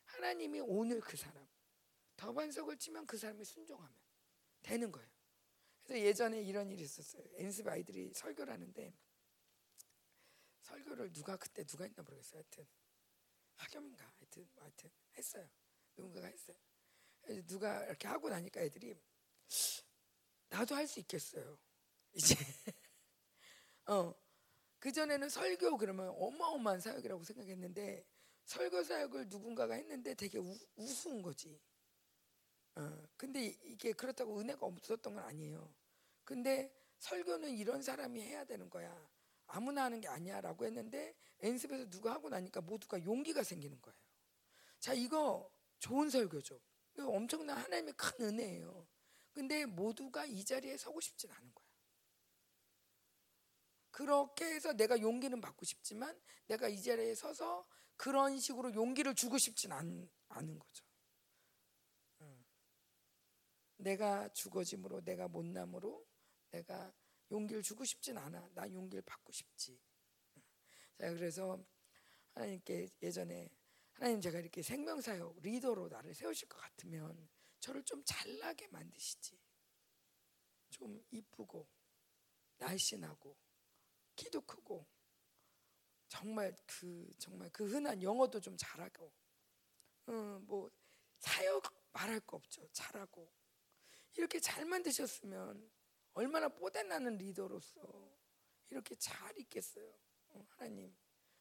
[0.05, 1.47] 하나님이 오늘 그 사람
[2.15, 3.95] 더 반석을 치면 그 사람이 순종하면
[4.61, 5.09] 되는 거예요.
[5.83, 7.23] 그래서 예전에 이런 일이 있었어요.
[7.35, 8.93] 엔습 아이들이 설교를 하는데
[10.61, 12.39] 설교를 누가 그때 누가 했나 모르겠어요.
[12.39, 12.67] 하여튼
[13.55, 15.49] 학염인가 하여튼 뭐 하여튼 했어요.
[15.95, 16.57] 누군가가 했어요.
[17.47, 18.95] 누가 이렇게 하고 나니까 애들이
[20.49, 21.57] 나도 할 수 있겠어요.
[22.13, 22.35] 이제
[23.87, 24.13] 어
[24.79, 28.05] 그 전에는 설교 그러면 어마어마한 사역이라고 생각했는데
[28.45, 31.59] 설교 사역을 누군가가 했는데 되게 우, 우스운 거지.
[32.75, 35.73] 어 근데 이게 그렇다고 은혜가 없었던 건 아니에요.
[36.23, 39.09] 근데 설교는 이런 사람이 해야 되는 거야.
[39.47, 43.97] 아무나 하는 게 아니야라고 했는데 연습에서 누가 하고 나니까 모두가 용기가 생기는 거예요.
[44.79, 46.59] 자, 이거 좋은 설교죠.
[46.95, 48.87] 이거 엄청난 하나님의 큰 은혜예요.
[49.37, 51.67] 근데 모두가 이 자리에 서고 싶진 않은 거야.
[53.91, 59.71] 그렇게 해서 내가 용기는 받고 싶지만 내가 이 자리에 서서 그런 식으로 용기를 주고 싶진
[59.73, 60.83] 않, 않은 거죠.
[63.75, 66.03] 내가 죽어짐으로 내가 못남으로
[66.49, 66.91] 내가
[67.29, 68.49] 용기를 주고 싶진 않아.
[68.55, 69.79] 나 용기를 받고 싶지.
[70.97, 71.63] 자, 그래서
[72.33, 73.51] 하나님께 예전에
[73.91, 79.39] 하나님 제가 이렇게 생명사역 리더로 나를 세우실 것 같으면 저를 좀 잘나게 만드시지.
[80.69, 81.67] 좀 이쁘고
[82.57, 83.37] 날씬하고
[84.15, 84.87] 키도 크고
[86.07, 89.11] 정말 그 정말 그 흔한 영어도 좀 잘하고
[90.07, 90.11] 어,
[90.43, 90.69] 뭐
[91.19, 92.67] 사역 말할 거 없죠.
[92.71, 93.31] 잘하고
[94.13, 95.71] 이렇게 잘 만드셨으면
[96.13, 98.17] 얼마나 뽀대나는 리더로서
[98.69, 99.97] 이렇게 잘 있겠어요.
[100.29, 100.95] 어, 하나님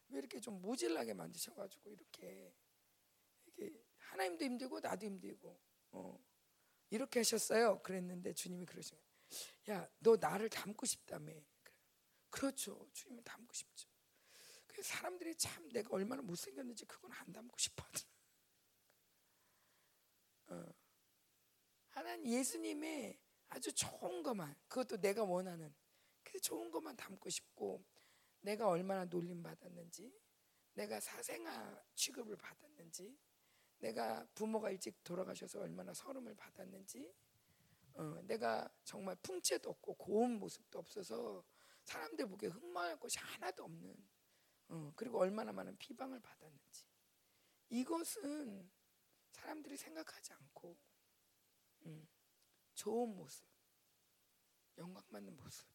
[0.09, 2.55] 왜 이렇게 좀 모질라게 만드셔가지고 이렇게
[3.46, 5.59] 이게 하나님도 힘들고 나도 힘들고
[5.96, 6.22] 어,
[6.90, 7.82] 이렇게 하셨어요.
[7.82, 9.02] 그랬는데 주님이 그러시면
[9.70, 11.32] 야 너 나를 닮고 싶다며.
[12.30, 12.88] 그렇죠.
[12.92, 13.88] 주님을 닮고 싶죠.
[14.66, 18.06] 그 사람들이 참 내가 얼마나 못생겼는지 그건 안 닮고 싶어하더라.
[20.48, 20.74] 어.
[21.88, 25.74] 하나님 예수님의 아주 좋은 것만 그것도 내가 원하는
[26.22, 27.82] 그 좋은 것만 담고 싶고
[28.40, 30.12] 내가 얼마나 놀림 받았는지
[30.74, 33.16] 내가 사생아 취급을 받았는지
[33.78, 37.12] 내가 부모가 일찍 돌아가셔서 얼마나 서름을 받았는지
[37.94, 41.44] 어, 내가 정말 풍채도 없고 고운 모습도 없어서
[41.84, 43.96] 사람들 보기에 흠모할 것이 하나도 없는
[44.68, 46.84] 어, 그리고 얼마나 많은 비방을 받았는지.
[47.70, 48.70] 이것은
[49.30, 50.76] 사람들이 생각하지 않고
[51.86, 52.08] 음,
[52.74, 53.46] 좋은 모습,
[54.78, 55.66] 영광 받는 모습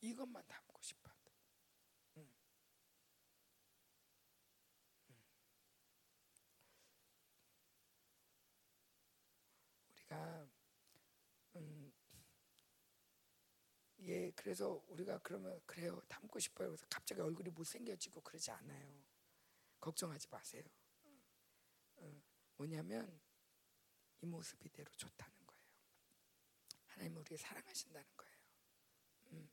[0.00, 1.10] 이것만 담고 싶어.
[2.16, 2.28] 음.
[5.10, 5.14] 음.
[9.94, 10.48] 우리가
[11.56, 11.92] 음,
[14.12, 16.68] 예 그래서 우리가 그러면 그래요 담고 싶어요.
[16.68, 19.02] 그래서 갑자기 얼굴이 못생겨지고 그러지 않아요.
[19.80, 20.62] 걱정하지 마세요.
[21.96, 22.22] 어,
[22.56, 23.20] 뭐냐면
[24.20, 25.62] 이 모습 이대로 좋다는 거예요.
[26.88, 28.36] 하나님 우리 사랑하신다는 거예요.
[29.32, 29.50] 음.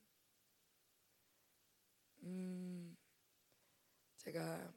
[2.23, 2.97] 음,
[4.17, 4.73] 제가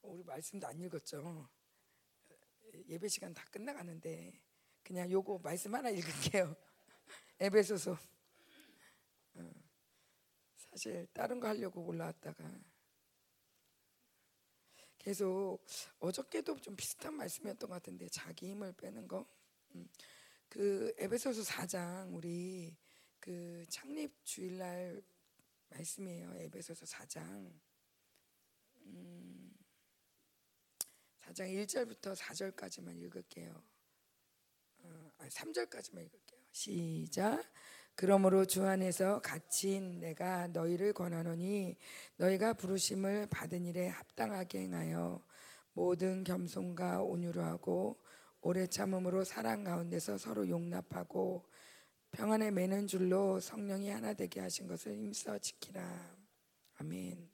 [0.00, 1.46] 우리 말씀도 안 읽었죠.
[2.88, 4.42] 예배 시간 다 끝나가는데
[4.82, 6.56] 그냥 요거 말씀 하나 읽을게요.
[7.38, 7.98] 에베소서.
[10.70, 12.48] 어, 사실 다른 거 하려고 올라왔다가
[14.98, 15.58] 계속
[15.98, 19.26] 어저께도 좀 비슷한 말씀이었던 것 같은데 자기 힘을 빼는 거.
[19.74, 19.88] 음.
[20.48, 22.76] 그 에베소서 4장 우리
[23.18, 25.02] 그 창립 주일날
[25.70, 26.34] 말씀이에요.
[26.36, 27.52] 에베소서 4장.
[28.82, 29.56] 음.
[31.20, 33.62] 4장 1절부터 4절까지만 읽을게요.
[34.78, 36.40] 어, 3절까지만 읽을게요.
[36.52, 37.42] 시작.
[37.94, 41.76] 그러므로 주 안에서 갇힌 내가 너희를 권하노니
[42.16, 45.22] 너희가 부르심을 받은 일에 합당하게 행하여
[45.72, 47.98] 모든 겸손과 온유로 하고
[48.40, 51.44] 오래 참음으로 사랑 가운데서 서로 용납하고
[52.12, 56.16] 평안에 매는 줄로 성령이 하나 되게 하신 것을 힘써 지키라.
[56.78, 57.30] 아멘.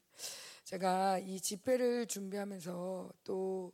[0.65, 3.73] 제가 이 집회를 준비하면서 또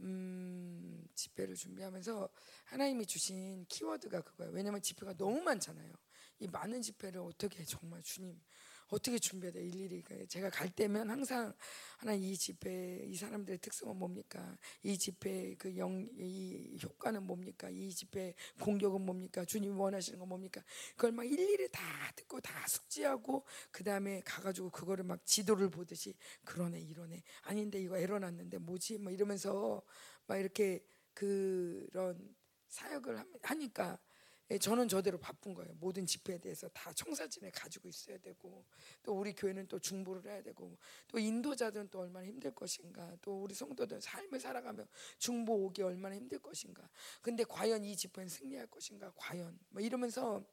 [0.00, 2.28] 음, 집회를 준비하면서
[2.64, 4.52] 하나님이 주신 키워드가 그거예요.
[4.52, 5.92] 왜냐하면 집회가 너무 많잖아요.
[6.40, 8.40] 이 많은 집회를 어떻게 정말 주님
[8.90, 11.52] 어떻게 준비해야 돼 일일이 제가 갈 때면 항상
[11.98, 14.58] 하나 이 집회 이 사람들의 특성은 뭡니까?
[14.82, 17.70] 이 집회 그영이 효과는 뭡니까?
[17.70, 19.44] 이 집회 공격은 뭡니까?
[19.44, 20.62] 주님 원하시는 건 뭡니까?
[20.96, 21.80] 그걸 막 일일이 다
[22.16, 27.22] 듣고 다 숙지하고 그 다음에 가가지고 그거를 막 지도를 보듯이 그러네 이러네.
[27.42, 28.98] 아닌데 이거 에러 났는데 뭐지?
[28.98, 29.82] 뭐 이러면서
[30.26, 32.34] 막 이렇게 그런
[32.68, 34.09] 사역을 하니까 예,
[34.58, 35.72] 저는 저대로 바쁜 거예요.
[35.78, 38.64] 모든 집회에 대해서 다 청사진에 가지고 있어야 되고
[39.02, 43.54] 또 우리 교회는 또 중보를 해야 되고 또 인도자들은 또 얼마나 힘들 것인가 또 우리
[43.54, 44.84] 성도들 삶을 살아가며
[45.18, 46.88] 중보 오기 얼마나 힘들 것인가
[47.22, 49.58] 근데 과연 이 집회는 승리할 것인가 과연?
[49.68, 50.44] 뭐 이러면서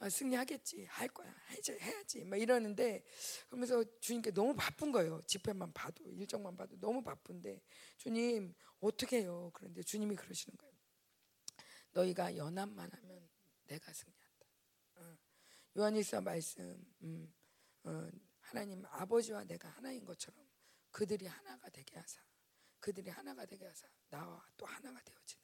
[0.00, 3.02] 아, 승리하겠지 할 거야 해야지 해야지 막 이러는데
[3.48, 5.22] 그러면서 주님께 너무 바쁜 거예요.
[5.26, 7.62] 집회만 봐도 일정만 봐도 너무 바쁜데
[7.96, 9.50] 주님 어떻게 해요?
[9.54, 10.73] 그런데 주님이 그러시는 거예요
[11.94, 13.28] 너희가 연합만 하면
[13.66, 14.46] 내가 승리한다.
[14.96, 15.16] 어.
[15.78, 16.62] 요한일서 말씀
[17.02, 17.32] 음,
[17.84, 18.08] 어,
[18.40, 20.46] 하나님 아버지와 내가 하나인 것처럼
[20.90, 22.22] 그들이 하나가 되게 하사
[22.78, 25.42] 그들이 하나가 되게 하사 나와 또 하나가 되어지는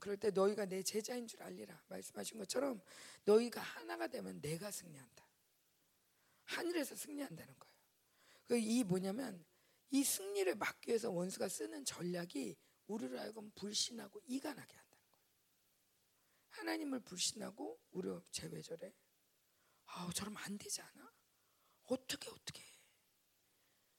[0.00, 2.82] 그럴 때 너희가 내 제자인 줄 알리라 말씀하신 것처럼
[3.24, 5.24] 너희가 하나가 되면 내가 승리한다.
[6.44, 7.74] 하늘에서 승리한다는 거예요.
[8.46, 9.44] 그이 뭐냐면
[9.90, 12.56] 이 승리를 막기 위해서 원수가 쓰는 전략이
[12.86, 14.83] 우리를 알고 불신하고 이간하게 한다.
[16.54, 17.80] 하나님을 불신하고
[18.30, 18.94] 쟤왜 저래?
[19.86, 21.12] 아, 저러면 안 되지 않아?
[21.84, 22.62] 어떻게 어떻게?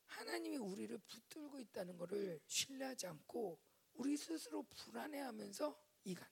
[0.05, 3.59] 하나님이 우리를 붙들고 있다는 것을 신뢰하지 않고
[3.93, 5.83] 우리 스스로 불안해하면서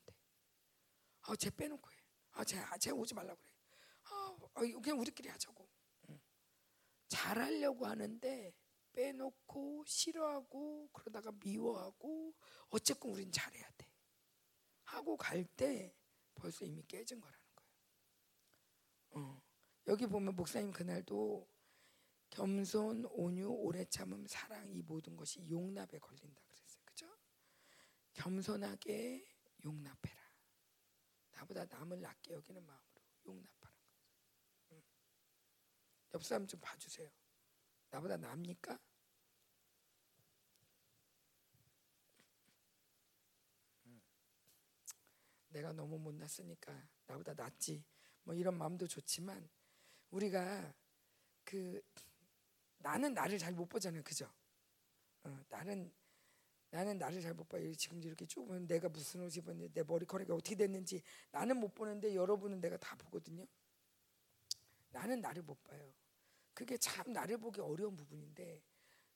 [0.06, 0.16] 돼.
[1.24, 1.96] 아, 쟤 빼놓고 해.
[2.32, 3.52] 아, 쟤, 쟤 오지 말라 그래.
[4.06, 5.70] 아, 그냥 우리끼리 하자고.
[7.10, 8.54] 잘하려고 하는데
[8.94, 12.34] 빼놓고 싫어하고 그러다가 미워하고
[12.70, 13.88] 어쨌건 우린 잘해야 돼.
[14.86, 15.94] 하고 갈 때
[16.36, 17.72] 벌써 이미 깨진 거라는 거예요.
[19.12, 19.42] 어.
[19.88, 21.48] 여기 보면 목사님 그날도
[22.30, 26.82] 겸손, 온유, 오래 참음, 사랑 이 모든 것이 용납에 걸린다 그랬어요.
[26.86, 27.18] 그죠?
[28.14, 29.24] 겸손하게
[29.64, 30.24] 용납해라.
[31.32, 34.04] 나보다 남을 낮게 여기는 마음으로 용납하는 거죠.
[34.72, 34.84] 응.
[36.14, 37.10] 옆 사람 좀 봐주세요.
[37.90, 38.80] 나보다 납니까?
[45.54, 47.84] 내가 너무 못났으니까 나보다 낫지.
[48.24, 49.50] 뭐 이런 마음도 좋지만
[50.12, 50.74] 우리가
[51.44, 51.82] 그
[52.80, 54.30] 나는 나를 잘 못 보잖아요, 그죠?
[55.24, 55.92] 어, 나는
[56.72, 57.74] 나는 나를 잘 못 봐요.
[57.76, 62.16] 지금 이렇게 쭉 보면 내가 무슨 옷 입었는지 내 머리카락이 어떻게 됐는지 나는 못 보는데
[62.16, 63.46] 여러분은 내가 다 보거든요.
[64.92, 65.94] 나는 나를 못 봐요.
[66.54, 68.64] 그게 참 나를 보기 어려운 부분인데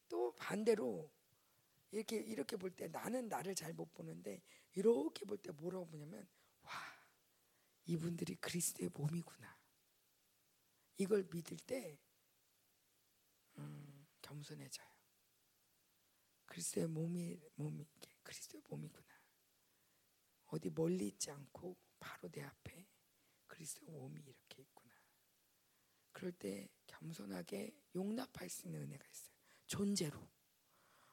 [0.10, 1.12] 또 반대로
[1.92, 4.42] 이렇게 이렇게 볼 때 나는 나를 잘 못 보는데
[4.74, 6.28] 이렇게 볼 때 뭐라고 보냐면
[6.64, 6.72] 와
[7.86, 9.58] 이분들이 그리스도의 몸이구나
[10.98, 12.00] 이걸 믿을 때
[13.58, 14.88] 음, 겸손해져요.
[16.46, 17.86] 그리스도의 몸이 몸이
[18.24, 19.08] 그리스도의 몸이구나.
[20.48, 22.88] 어디 멀리 있지 않고 바로 내 앞에
[23.48, 24.94] 그리스도의 몸이 이렇게 있구나.
[26.12, 29.36] 그럴 때 겸손하게 용납할 수 있는 은혜가 있어요.
[29.68, 30.30] 존재로.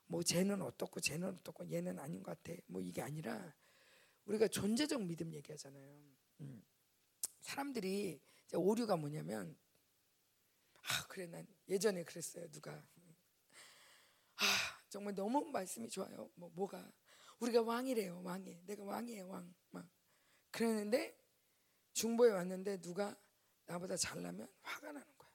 [0.07, 2.59] 뭐 쟤는 어떻고 쟤는 어떻고 얘는 아닌 것 같아.
[2.67, 3.55] 뭐 이게 아니라
[4.27, 6.03] 우리가 존재적 믿음 얘기하잖아요.
[6.41, 6.65] 음.
[7.41, 8.21] 사람들이
[8.55, 9.57] 오류가 뭐냐면
[10.83, 12.73] 아 그래 난 예전에 그랬어요 누가.
[14.37, 14.45] 아
[14.89, 16.31] 정말 너무 말씀이 좋아요.
[16.35, 16.93] 뭐 뭐가?
[17.41, 18.63] 우리가 왕이래요 왕이.
[18.67, 19.89] 내가 왕이에요 왕막
[20.51, 21.19] 그랬는데
[21.93, 23.17] 중보에 왔는데 누가
[23.67, 25.31] 나보다 잘나면 화가 나는 거야.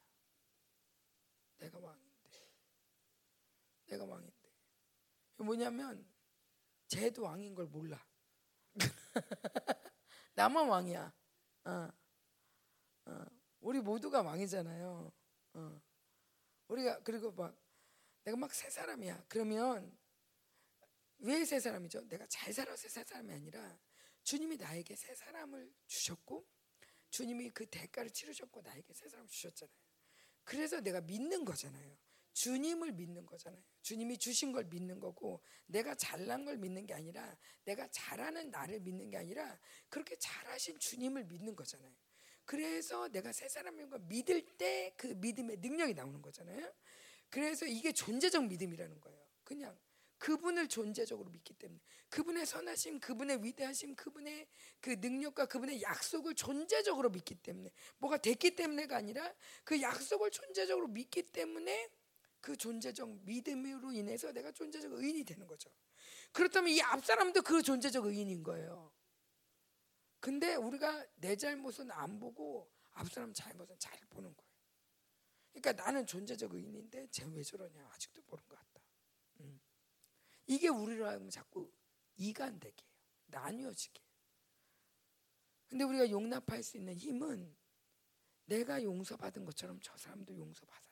[1.57, 2.09] 내가 왕인데.
[3.87, 4.38] 내가 왕인데
[5.43, 6.05] 뭐냐면
[6.87, 8.03] 쟤도 왕인 걸 몰라.
[10.35, 11.13] 나만 왕이야.
[11.65, 11.89] 어.
[13.05, 13.25] 어.
[13.61, 15.11] 우리 모두가 왕이잖아요.
[15.53, 15.81] 어.
[16.67, 17.55] 우리가 그리고 막
[18.23, 19.25] 내가 막 새 사람이야.
[19.27, 19.97] 그러면
[21.19, 22.07] 왜 새 사람이죠?
[22.07, 23.79] 내가 잘 살아서 새 사람이 아니라
[24.23, 26.47] 주님이 나에게 새 사람을 주셨고
[27.09, 29.75] 주님이 그 대가를 치르셨고 나에게 새 사람을 주셨잖아요.
[30.43, 31.97] 그래서 내가 믿는 거잖아요.
[32.33, 33.61] 주님을 믿는 거잖아요.
[33.81, 39.09] 주님이 주신 걸 믿는 거고 내가 잘난 걸 믿는 게 아니라 내가 잘하는 나를 믿는
[39.09, 39.59] 게 아니라
[39.89, 41.91] 그렇게 잘하신 주님을 믿는 거잖아요.
[42.45, 46.73] 그래서 내가 새 사람인 걸 믿을 때 그 믿음의 능력이 나오는 거잖아요.
[47.29, 49.19] 그래서 이게 존재적 믿음이라는 거예요.
[49.43, 49.77] 그냥
[50.17, 54.47] 그분을 존재적으로 믿기 때문에 그분의 선하심, 그분의 위대하심, 그분의
[54.81, 61.23] 그 능력과 그분의 약속을 존재적으로 믿기 때문에 뭐가 됐기 때문에가 아니라 그 약속을 존재적으로 믿기
[61.23, 61.89] 때문에
[62.41, 65.69] 그 존재적 믿음으로 인해서 내가 존재적 의인이 되는 거죠.
[66.31, 68.93] 그렇다면 이 앞사람도 그 존재적 의인인 거예요.
[70.19, 74.49] 근데 우리가 내 잘못은 안 보고 앞사람 잘못은 잘 보는 거예요.
[75.51, 78.81] 그러니까 나는 존재적 의인인데 쟤 왜 저러냐 아직도 모르는 것 같다.
[79.41, 79.59] 음.
[80.47, 81.71] 이게 우리로 하여금 자꾸
[82.17, 82.91] 이간되게 해요.
[83.27, 84.01] 나뉘어지게.
[85.67, 87.55] 근데 우리가 용납할 수 있는 힘은
[88.45, 90.88] 내가 용서받은 것처럼 저 사람도 용서받아.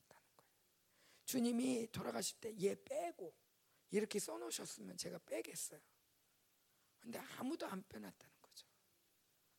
[1.27, 3.35] 주님이 돌아가실 때 얘 빼고
[3.91, 5.79] 이렇게 써놓으셨으면 제가 빼겠어요.
[6.99, 8.65] 근데 아무도 안 빼놨다는 거죠.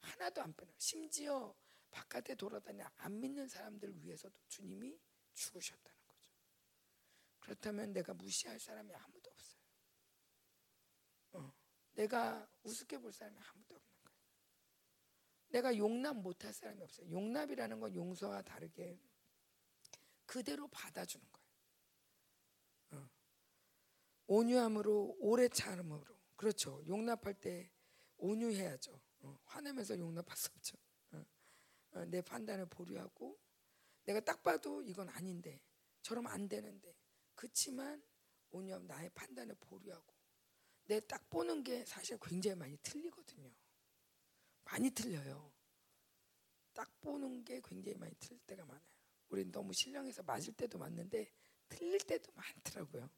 [0.01, 0.73] 하나도 안 빼놔.
[0.79, 1.55] 심지어
[1.91, 4.99] 바깥에 돌아다니는 안 믿는 사람들 위해서도 주님이
[5.35, 6.27] 죽으셨다는 거죠.
[7.41, 9.63] 그렇다면 내가 무시할 사람이 아무도 없어요.
[11.33, 11.53] 어.
[11.93, 14.21] 내가 우습게 볼 사람이 아무도 없는 거예요.
[15.49, 17.11] 내가 용납 못할 사람이 없어요.
[17.11, 18.99] 용납이라는 건 용서와 다르게
[20.25, 21.38] 그대로 받아주는 거예요.
[24.29, 26.83] 온유함으로 오래 참음으로 그렇죠.
[26.87, 27.71] 용납할 때
[28.19, 29.01] 온유해야죠.
[29.21, 30.79] 어, 화내면서 용납할 수 없죠.
[31.13, 31.25] 어,
[31.93, 33.39] 어, 내 판단을 보류하고
[34.05, 35.61] 내가 딱 봐도 이건 아닌데
[36.03, 36.97] 저러면 안 되는데
[37.35, 38.03] 그렇지만
[38.51, 40.15] 온유함 나의 판단을 보류하고
[40.87, 43.53] 내 딱 보는 게 사실 굉장히 많이 틀리거든요.
[44.65, 45.53] 많이 틀려요.
[46.73, 48.87] 딱 보는 게 굉장히 많이 틀릴 때가 많아요.
[49.29, 51.31] 우리는 너무 신령해서 맞을 때도 많는데
[51.69, 53.11] 틀릴 때도 많더라고요.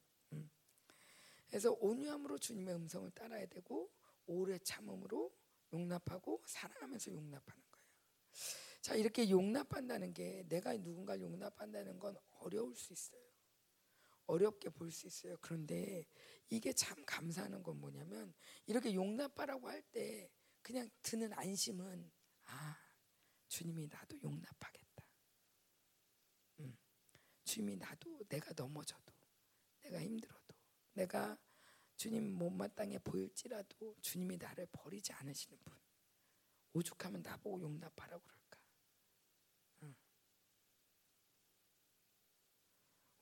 [1.51, 3.90] 그래서 온유함으로 주님의 음성을 따라야 되고
[4.26, 5.34] 오래 참음으로
[5.72, 7.86] 용납하고 사랑하면서 용납하는 거예요.
[8.80, 13.20] 자, 이렇게 용납한다는 게 내가 누군가를 용납한다는 건 어려울 수 있어요.
[14.26, 15.36] 어렵게 볼 수 있어요.
[15.40, 16.07] 그런데
[16.48, 18.32] 이게 참 감사하는 건 뭐냐면
[18.66, 20.30] 이렇게 용납하라고 할 때
[20.62, 22.11] 그냥 드는 안심은
[22.46, 22.76] 아,
[23.48, 25.05] 주님이 나도 용납하겠다.
[26.61, 26.78] 음,
[27.44, 29.12] 주님이 나도 내가 넘어져도
[29.80, 30.39] 내가 힘들어도
[30.93, 31.38] 내가
[31.97, 35.78] 주님 못마땅해 보일지라도 주님이 나를 버리지 않으시는 분.
[36.72, 38.59] 오죽하면 나보고 용납하라고 그럴까.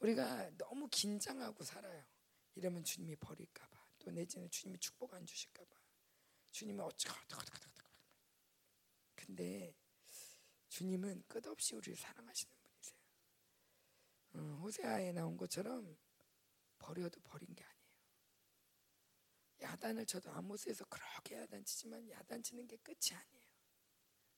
[0.00, 2.04] 우리가 너무 긴장하고 살아요.
[2.54, 3.88] 이러면 주님이 버릴까봐.
[3.98, 5.76] 또 내지는 주님이 축복 안 주실까봐.
[6.52, 7.68] 주님이 어쩌고 어쩌고.
[9.28, 9.74] 근데
[10.68, 12.98] 주님은 끝없이 우리를 사랑하시는 분이세요.
[14.34, 15.98] 어, 호세아에 나온 것처럼
[16.78, 17.78] 버려도 버린 게 아니에요.
[19.60, 23.48] 야단을 쳐도 아모스에서 그렇게 야단치지만 야단치는 게 끝이 아니에요.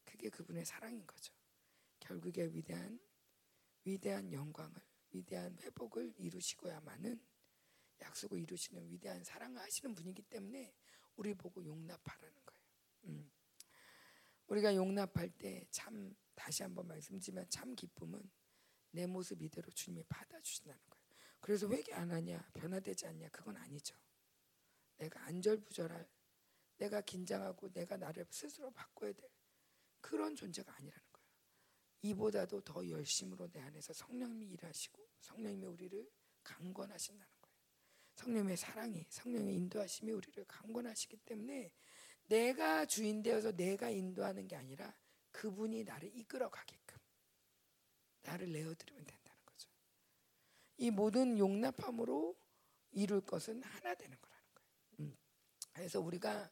[0.04, 1.32] 그게 그분의 사랑인 거죠.
[2.00, 2.98] 결국에 위대한
[3.84, 4.80] 위대한 영광을
[5.10, 7.20] 위대한 회복을 이루시고야만은
[8.00, 10.74] 약속을 이루시는 위대한 사랑을 하시는 분이기 때문에
[11.16, 12.60] 우리 보고 용납하라는 거예요.
[13.04, 13.30] 음.
[14.46, 18.30] 우리가 용납할 때 참 다시 한번 말씀드리면 참 기쁨은
[18.92, 20.80] 내 모습 이대로 주님이 받아주신다는.
[21.40, 23.96] 그래서 회개 안 하냐 변화되지 않냐 그건 아니죠.
[24.98, 26.08] 내가 안절부절할
[26.76, 29.28] 내가 긴장하고 내가 나를 스스로 바꿔야 될
[30.00, 31.26] 그런 존재가 아니라는 거예요.
[32.02, 36.10] 이보다도 더 열심으로 내 안에서 성령님이 일하시고 성령님이 우리를
[36.42, 37.56] 강권하신다는 거예요.
[38.14, 41.70] 성령의 사랑이 성령의 인도하심이 우리를 강권하시기 때문에
[42.26, 44.94] 내가 주인 되어서 내가 인도하는 게 아니라
[45.32, 46.98] 그분이 나를 이끌어 가게끔
[48.22, 49.19] 나를 내어드리면 거죠.
[50.80, 52.34] 이 모든 용납함으로
[52.92, 54.70] 이룰 것은 하나 되는 거라는 거예요.
[55.00, 55.18] 음.
[55.74, 56.50] 그래서 우리가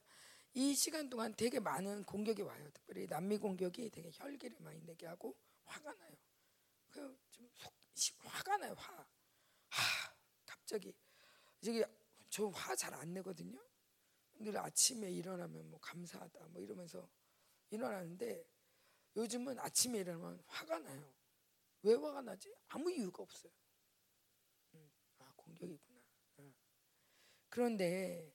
[0.52, 2.70] 이 시간 동안 되게 많은 공격이 와요.
[2.74, 6.16] 특별히 남미 공격이 되게 혈기를 많이 내게 하고 화가 나요.
[6.90, 7.48] 그좀
[8.18, 8.74] 화가 나요.
[8.76, 8.94] 화.
[9.70, 10.14] 하,
[10.46, 10.94] 갑자기
[11.62, 11.82] 저기
[12.28, 13.58] 저화 잘 안 내거든요.
[14.40, 17.08] 늘 아침에 일어나면 뭐 감사하다 뭐 이러면서
[17.70, 18.46] 일어나는데
[19.16, 21.14] 요즘은 아침에 일어나면 화가 나요.
[21.82, 22.54] 왜 화가 나지?
[22.68, 23.52] 아무 이유가 없어요.
[25.62, 26.00] 음, 아 공격이구나.
[26.38, 26.54] 어.
[27.48, 28.34] 그런데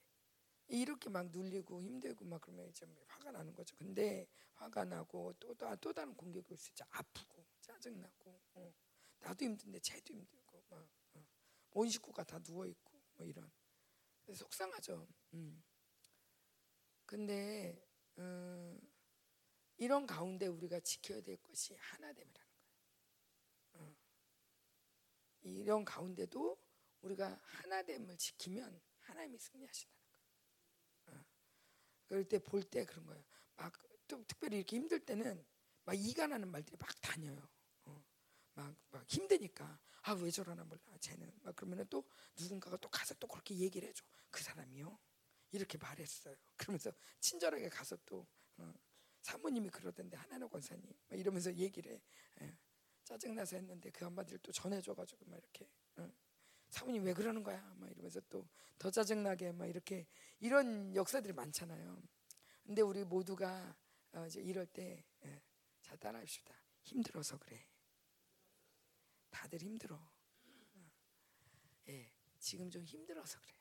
[0.68, 3.76] 이렇게 막 눌리고 힘들고 막 그러면 좀 화가 나는 거죠.
[3.76, 6.14] 근데 화가 나고 또, 또, 또 다른
[6.56, 6.84] 수 있죠.
[6.90, 8.74] 아프고 짜증나고 어.
[9.20, 11.26] 나도 힘든데 쟤도 힘들고 막 어.
[11.72, 13.50] 온 식구가 다 누워 있고 뭐 이런
[14.32, 15.06] 속상하죠.
[15.34, 15.62] 음.
[17.06, 17.78] 근데
[18.18, 18.80] 음,
[19.76, 22.74] 이런 가운데 우리가 지켜야 될 것이 하나됨이라는 거예요.
[23.74, 23.96] 어.
[25.42, 26.63] 이런 가운데도
[27.04, 31.20] 우리가 하나됨을 지키면 하나님이 승리하신다는 거예요.
[31.20, 31.24] 어.
[32.06, 33.24] 그럴 때 볼 때 그런 거예요.
[33.56, 33.72] 막
[34.06, 35.44] 또 특별히 이렇게 힘들 때는
[35.84, 37.48] 막 이가 나는 말들이 막 다녀요.
[37.86, 38.04] 어.
[38.54, 42.04] 막, 막 힘드니까 아 왜 저러나 몰라 쟤는 막 그러면은 또
[42.38, 44.98] 누군가가 또 가서 또 그렇게 얘기를 해줘 그 사람이요
[45.52, 48.26] 이렇게 말했어요 그러면서 친절하게 가서 또
[48.58, 48.74] 어,
[49.22, 52.02] 사모님이 그러던데 하나는 권사님 막 이러면서 얘기를 해
[52.42, 52.58] 예.
[53.04, 56.12] 짜증나서 했는데 그 한마디를 또 전해줘가지고 막 이렇게 어.
[56.74, 58.46] 사모님 왜 그러는 거야 막 이러면서 또
[58.78, 60.06] 더 짜증나게 막 이렇게
[60.40, 62.02] 이런 역사들이 많잖아요
[62.64, 63.74] 근데 우리 모두가
[64.12, 65.96] 어, 이럴 때자 예.
[65.98, 67.66] 따라합시다 힘들어서 그래
[69.30, 69.96] 다들 힘들어.
[69.96, 70.92] 어.
[71.88, 73.60] 예, 지금 좀 힘들어서 그래요.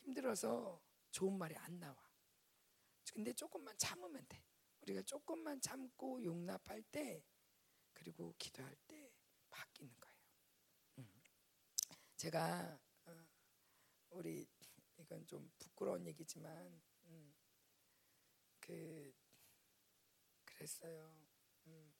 [0.00, 1.96] 힘들어서 좋은 말이 안 나와.
[3.12, 4.42] 근데 조금만 참으면 돼.
[4.80, 7.24] 우리가 조금만 참고 용납할 때
[7.92, 9.14] 그리고 기도할 때
[9.50, 9.92] 바뀌는.
[9.92, 10.11] 음.
[12.22, 13.26] 제가 어,
[14.10, 14.46] 우리
[14.96, 17.34] 이건 좀 부끄러운 얘기지만 음,
[18.60, 19.12] 그
[20.44, 21.26] 그랬어요.
[21.66, 21.92] 음.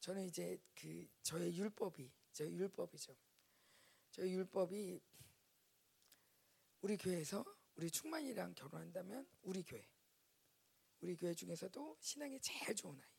[0.00, 3.16] 저는 이제 그 저의 율법이 저 율법이죠.
[4.10, 5.00] 저 율법이
[6.82, 7.42] 우리 교회에서
[7.76, 9.82] 우리 충만이랑 결혼한다면 우리 교회
[11.00, 13.16] 우리 교회 중에서도 신앙이 제일 좋은 아이.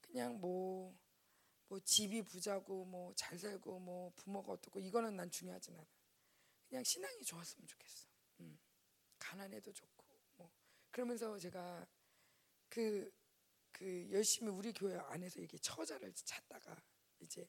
[0.00, 0.98] 그냥 뭐,
[1.72, 5.86] 뭐 집이 부자고 뭐 잘 살고 뭐 부모가 어떻고 이거는 난 중요하진 않아.
[6.68, 8.08] 그냥 신앙이 좋았으면 좋겠어.
[8.40, 8.60] 음.
[9.18, 10.04] 가난해도 좋고
[10.36, 10.52] 뭐
[10.90, 11.88] 그러면서 제가
[12.68, 16.76] 그그 열심히 우리 교회 안에서 이게 처자를 찾다가
[17.20, 17.48] 이제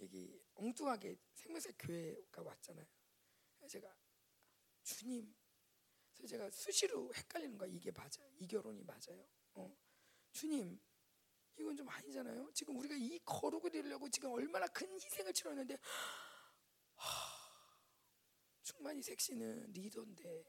[0.00, 2.86] 여기 엉뚱하게 생명사 교회가 왔잖아요.
[3.70, 3.96] 제가
[4.82, 5.34] 주님,
[6.14, 7.70] 그래서 제가 수시로 헷갈리는 거야.
[7.70, 8.22] 이게 맞아?
[8.36, 9.26] 이 결혼이 맞아요?
[9.54, 9.74] 어.
[10.32, 10.78] 주님,
[11.60, 12.50] 이건 좀 아니잖아요.
[12.54, 15.78] 지금 우리가 이 거룩을 이루려고 지금 얼마나 큰 희생을 치렀는데,
[16.96, 17.08] 하,
[18.62, 20.44] 충만히 섹시는 리더인데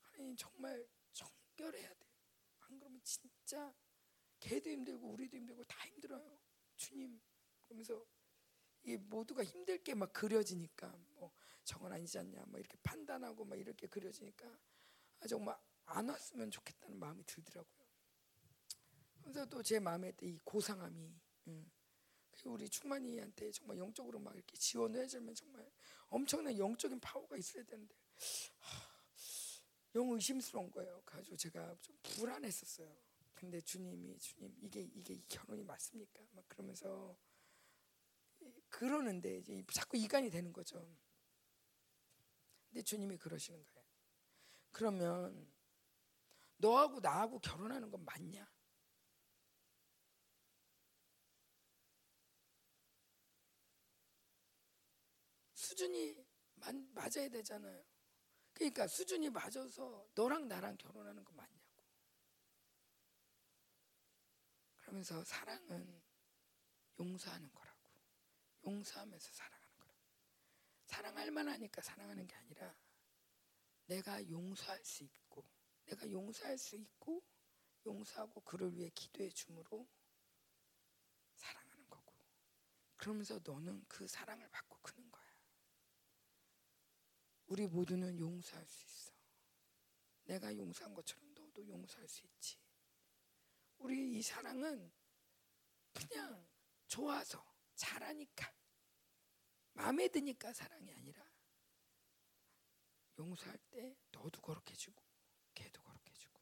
[0.00, 2.10] 하나님 정말 정결해야 돼요.
[2.60, 3.74] 안 그러면 진짜
[4.40, 6.38] 걔도 힘들고 우리도 힘들고 다 힘들어요.
[6.76, 7.20] 주님
[7.62, 8.04] 그러면서
[8.82, 11.32] 이 모두가 힘들 게 막 그려지니까 뭐
[11.64, 14.46] 저건 아니지 않냐 막 이렇게 판단하고 막 이렇게 그려지니까
[15.20, 17.79] 아, 정말 안 왔으면 좋겠다는 마음이 들더라고요.
[19.22, 21.70] 그래서 또 제 마음에 이 고상함이 응.
[22.46, 25.70] 우리 충만이한테 정말 영적으로 막 이렇게 지원을 해주면 정말
[26.08, 27.94] 엄청난 영적인 파워가 있어야 되는데
[28.58, 28.88] 하,
[29.94, 31.02] 영 의심스러운 거예요.
[31.04, 32.96] 가지고 제가 좀 불안했었어요.
[33.34, 36.22] 근데 주님이 주님 이게 이게 결혼이 맞습니까?
[36.32, 37.16] 막 그러면서
[38.68, 40.96] 그러는데 이제 자꾸 이간이 되는 거죠.
[42.68, 43.88] 근데 주님이 그러시는 거예요.
[44.70, 45.52] 그러면
[46.56, 48.48] 너하고 나하고 결혼하는 건 맞냐?
[55.70, 56.16] 수준이
[56.94, 57.84] 맞아야 되잖아요.
[58.52, 61.84] 그러니까 수준이 맞아서 너랑 나랑 결혼하는 거 맞냐고.
[64.74, 66.02] 그러면서 사랑은
[66.98, 67.78] 용서하는 거라고.
[68.64, 70.00] 용서하면서 사랑하는 거라고.
[70.86, 72.76] 사랑할 만하니까 사랑하는 게 아니라
[73.86, 75.48] 내가 용서할 수 있고
[75.84, 77.22] 내가 용서할 수 있고
[77.86, 79.88] 용서하고 그를 위해 기도해 줌으로
[81.36, 82.12] 사랑하는 거고.
[82.96, 85.29] 그러면서 너는 그 사랑을 받고 크는 거야.
[87.50, 89.12] 우리 모두는 용서할 수 있어.
[90.24, 92.56] 내가 용서한 것처럼 너도 용서할 수 있지.
[93.78, 94.92] 우리 이 사랑은
[95.92, 96.46] 그냥
[96.86, 97.44] 좋아서
[97.74, 98.54] 잘하니까
[99.72, 101.28] 마음에 드니까 사랑이 아니라
[103.18, 105.02] 용서할 때 너도 거룩해지고
[105.54, 106.40] 걔도 거룩해지고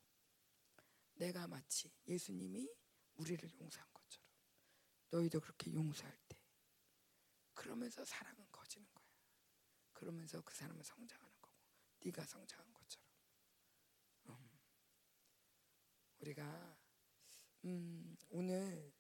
[1.15, 2.69] 내가 마치 예수님이
[3.15, 4.29] 우리를 용서한 것처럼
[5.11, 6.39] 너희도 그렇게 용서할 때
[7.55, 8.48] 그러면서 사랑은.
[9.99, 11.59] 그러면서 그 사람은 성장하는 거고
[12.05, 13.09] 네가 성장한 것처럼
[14.29, 14.51] 음.
[16.21, 16.79] 우리가
[17.65, 18.93] 음, 오늘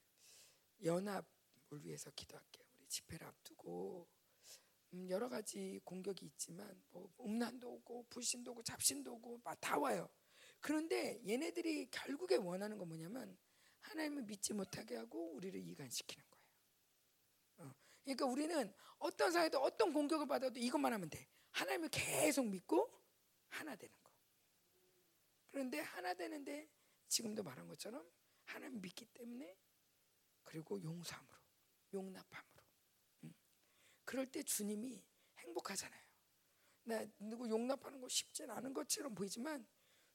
[0.82, 2.66] 연합을 위해서 기도할게요.
[2.74, 4.08] 우리 집회를 앞두고
[4.94, 10.10] 음, 여러 가지 공격이 있지만 뭐 음란도 오고 불신도 오고 잡신도 오고 다 와요.
[10.58, 13.38] 그런데 얘네들이 결국에 원하는 건 뭐냐면
[13.82, 16.27] 하나님을 믿지 못하게 하고 우리를 이간시키는.
[18.08, 21.28] 그러니까 우리는 어떤 사회도 어떤 공격을 받아도 이것만 하면 돼.
[21.50, 22.90] 하나님을 계속 믿고
[23.48, 24.10] 하나 되는 거.
[25.50, 26.70] 그런데 하나 되는데
[27.08, 28.10] 지금도 말한 것처럼
[28.44, 29.58] 하나님 믿기 때문에
[30.42, 31.38] 그리고 용서함으로
[31.92, 32.62] 용납함으로
[33.24, 33.34] 음.
[34.04, 35.04] 그럴 때 주님이
[35.38, 36.02] 행복하잖아요.
[36.84, 39.68] 나 누구 용납하는 거 쉽진 않은 것처럼 보이지만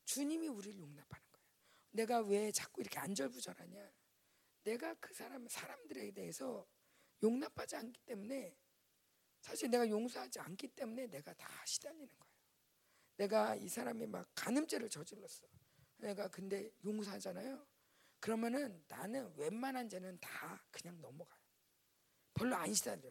[0.05, 1.47] 주님이 우리를 용납하는 거예요.
[1.91, 3.93] 내가 왜 자꾸 이렇게 안절부절하냐?
[4.63, 6.67] 내가 그 사람 사람들에 대해서
[7.23, 8.55] 용납하지 않기 때문에
[9.41, 12.33] 사실 내가 용서하지 않기 때문에 내가 다 시달리는 거예요.
[13.17, 15.47] 내가 이 사람이 막 간음죄를 저질렀어.
[15.97, 17.65] 내가 근데 용서하잖아요.
[18.19, 21.41] 그러면은 나는 웬만한 죄는 다 그냥 넘어가요.
[22.33, 23.09] 별로 안 시달려.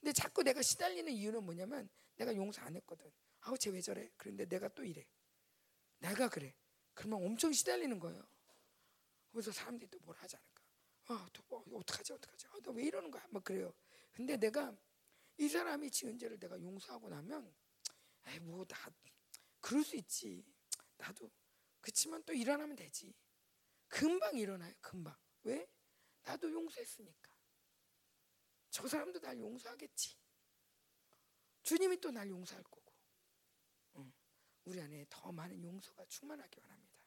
[0.00, 3.10] 근데 자꾸 내가 시달리는 이유는 뭐냐면 내가 용서 안 했거든.
[3.40, 4.10] 아우 쟤 왜 저래?
[4.16, 5.06] 그런데 내가 또 이래.
[5.98, 6.54] 내가 그래.
[6.94, 8.26] 그러면 엄청 시달리는 거예요.
[9.30, 10.53] 그래서 사람들이 또 뭘 하지 않을까?
[11.06, 12.46] 아, 또 뭐, 어떡하지, 어떡하지?
[12.48, 13.26] 아, 너왜 이러는 거야?
[13.30, 13.72] 막 그래요.
[14.12, 14.74] 근데 내가
[15.38, 17.54] 이 사람이 지은 죄를 내가 용서하고 나면,
[18.26, 18.76] 에이, 뭐, 나,
[19.60, 20.44] 그럴 수 있지.
[20.96, 21.30] 나도.
[21.80, 23.14] 그렇지만 또 일어나면 되지.
[23.88, 25.14] 금방 일어나요, 금방.
[25.42, 25.66] 왜?
[26.22, 27.30] 나도 용서했으니까.
[28.70, 30.16] 저 사람도 날 용서하겠지.
[31.62, 32.92] 주님이 또 날 용서할 거고.
[33.96, 34.12] 응.
[34.64, 37.04] 우리 안에 더 많은 용서가 충만하기 바랍니다.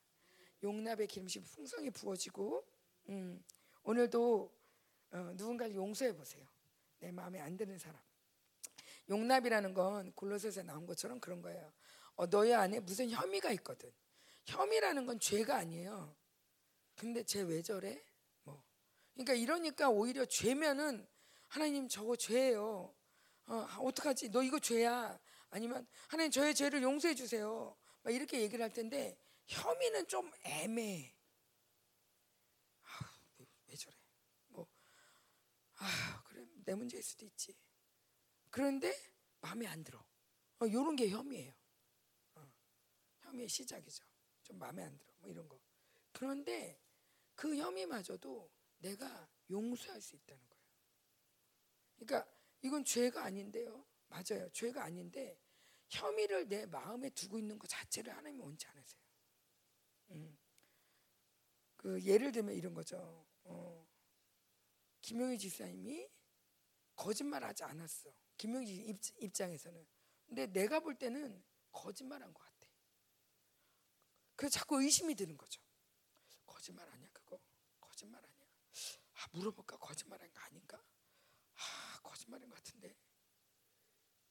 [0.63, 2.65] 용납의 기름이 풍성히 부어지고,
[3.09, 3.43] 음,
[3.87, 4.53] 오늘도
[5.11, 6.45] 어, 누군가를 용서해 보세요.
[6.99, 7.97] 내 마음에 안 드는 사람.
[9.09, 11.71] 용납이라는 건 골로새서 나온 것처럼 그런 거예요.
[12.15, 13.89] 어, 너희 안에 무슨 혐의가 있거든.
[14.45, 16.13] 혐의라는 건 죄가 아니에요.
[16.97, 18.03] 근데 쟤 왜 저래?
[18.43, 18.61] 뭐.
[19.13, 21.07] 그러니까 이러니까 오히려 죄면은
[21.47, 22.93] 하나님 저거 죄예요.
[23.45, 24.31] 어, 어떡하지?
[24.31, 25.17] 너 이거 죄야.
[25.49, 27.73] 아니면 하나님 저의 죄를 용서해 주세요.
[28.03, 31.13] 막 이렇게 얘기를 할 텐데 혐의는 좀 애매해.
[32.83, 33.17] 아,
[33.67, 33.95] 왜 저래?
[34.47, 34.67] 뭐,
[35.77, 37.55] 아, 그래 내 문제일 수도 있지.
[38.49, 38.93] 그런데
[39.41, 40.03] 마음에 안 들어.
[40.59, 41.53] 어, 이런 게 혐의예요.
[42.35, 42.51] 어,
[43.21, 44.05] 혐의의 시작이죠.
[44.43, 45.13] 좀 마음에 안 들어.
[45.19, 45.59] 뭐 이런 거.
[46.11, 46.81] 그런데
[47.35, 48.49] 그 혐의마저도
[48.79, 50.63] 내가 용서할 수 있다는 거예요.
[51.95, 53.85] 그러니까 이건 죄가 아닌데요.
[54.07, 54.49] 맞아요.
[54.51, 55.39] 죄가 아닌데
[55.89, 59.01] 혐의를 내 마음에 두고 있는 것 자체를 하나님이 원치 않으세요.
[60.11, 60.37] 음.
[61.75, 63.27] 그 예를 들면 이런 거죠.
[63.43, 63.86] 어.
[65.07, 66.05] 김용희 집사님이
[66.97, 68.13] 거짓말하지 않았어.
[68.35, 69.87] 김용희 입장에서는.
[70.25, 71.41] 근데 내가 볼 때는
[71.71, 72.67] 거짓말한 것 같아.
[74.35, 75.61] 그래서 자꾸 의심이 드는 거죠.
[76.45, 77.39] 거짓말 아니야 그거?
[77.79, 78.45] 거짓말 아니야?
[79.13, 80.83] 아 물어볼까 거짓말한 거 아닌가?
[81.53, 82.93] 아 거짓말인 것 같은데.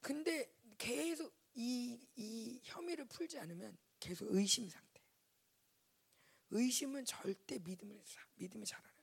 [0.03, 5.03] 근데 계속 이, 이 혐의를 풀지 않으면 계속 의심 상태.
[6.51, 7.99] 의심은 절대 믿음을
[8.35, 8.96] 믿음이 없어요.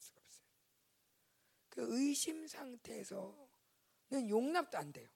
[1.74, 5.10] 그 의심 상태에서는 용납도 안 돼요.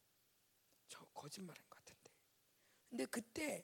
[0.87, 2.11] 저 거짓말한 것 같은데.
[2.89, 3.63] 근데 그때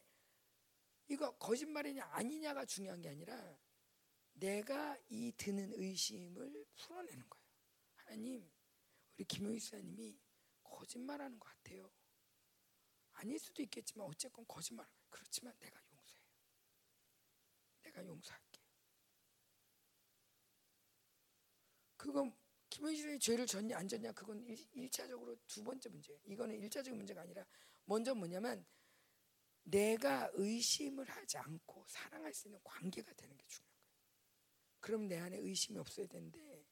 [1.08, 3.58] 이거 거짓말이냐 아니냐가 중요한 게 아니라
[4.34, 7.46] 내가 이 드는 의심을 풀어내는 거예요.
[7.96, 8.52] 하나님,
[9.16, 10.16] 우리 김용희 사님이
[10.62, 11.92] 거짓말하는 것 같아요.
[13.14, 14.88] 아닐 수도 있겠지만 어쨌건 거짓말.
[15.10, 16.28] 그렇지만 내가 용서해요.
[17.82, 18.62] 내가 용서할게.
[21.98, 22.43] 그건
[22.74, 26.20] 김현실의 죄를 졌냐 안 졌냐 그건 일, 차적으로두 번째 문제예요.
[26.26, 27.46] 이거는 일차적인 문제가 아니라
[27.86, 28.66] 먼저 뭐냐면
[29.62, 33.94] 내가 의심을 하지 않고 사랑할 수 있는 관계가 되는 게 중요한 거예요.
[34.80, 36.66] 그럼 내 안에 의심이 없어야 되는데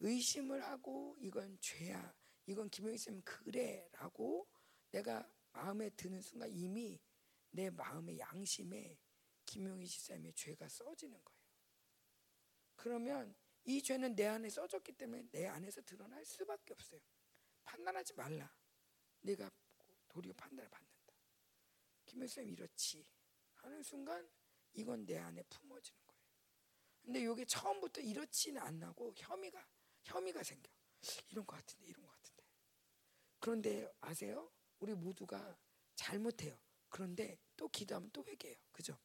[0.00, 2.14] 의심을 하고 이건 죄야.
[2.44, 4.46] 이건 김영희 쌤 그래라고
[4.90, 7.00] 내가 마음에 드는 순간 이미
[7.50, 8.98] 내 마음의 양심에
[9.46, 11.40] 김용희 지사님의 죄가 써지는 거예요.
[12.76, 13.34] 그러면
[13.66, 17.00] 이 죄는 내 안에 써졌기 때문에 내 안에서 드러날 수밖에 없어요.
[17.64, 18.48] 판단하지 말라.
[19.20, 19.50] 내가
[20.08, 20.96] 도리어 판단을 받는다.
[22.28, 23.04] 쌤 이렇지
[23.54, 24.30] 하는 순간
[24.72, 26.22] 이건 내 안에 품어지는 거예요.
[27.02, 29.66] 근데 이게 처음부터 이렇지는 않고 혐의가
[30.04, 30.70] 혐의가 생겨.
[31.28, 32.44] 이런 것 같은데 이런 것 같은데.
[33.40, 34.50] 그런데 아세요?
[34.78, 35.58] 우리 모두가
[35.96, 36.56] 잘못해요.
[36.88, 38.58] 그런데 또 기도하면 또 회개해요.
[38.70, 38.96] 그죠?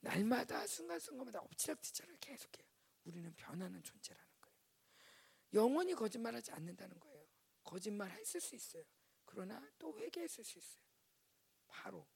[0.00, 2.75] 날마다 순간순간마다 엎치락뒤치락 계속해요.
[3.06, 4.58] 우리는 변하는 존재라는 거예요.
[5.54, 7.26] 영원히 거짓말하지 않는다는 거예요.
[7.64, 8.84] 거짓말 했을 수 있어요.
[9.24, 10.84] 그러나 또 회개했을 수 있어요.
[11.66, 12.06] 바로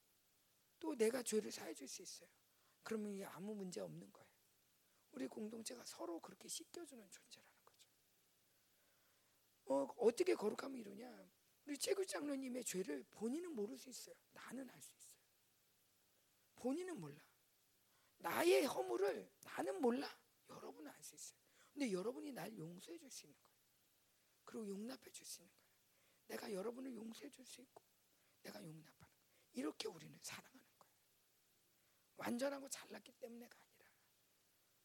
[0.78, 2.28] 또 내가 죄를 사해줄 수 있어요.
[2.82, 4.30] 그러면 이게 아무 문제 없는 거예요.
[5.12, 7.84] 우리 공동체가 서로 그렇게 씻겨주는 존재라는 거죠.
[9.66, 11.30] 어, 어떻게 거룩함을 이루냐?
[11.66, 14.14] 우리 최구 장로님의 죄를 본인은 모를 수 있어요.
[14.32, 15.14] 나는 알 수 있어요.
[16.56, 17.20] 본인은 몰라.
[18.18, 20.19] 나의 허물을 나는 몰라.
[20.50, 21.40] 여러분은 알 수 있어요.
[21.72, 23.50] 근데 여러분이 날 용서해 줄 수 있는 거예요.
[24.44, 25.70] 그리고 용납해 줄 수 있는 거예요.
[26.26, 27.82] 내가 여러분을 용서해 줄 수 있고
[28.42, 29.30] 내가 용납하는 거예요.
[29.52, 30.94] 이렇게 우리는 사랑하는 거예요.
[32.16, 33.90] 완전하고 잘났기 때문에가 아니라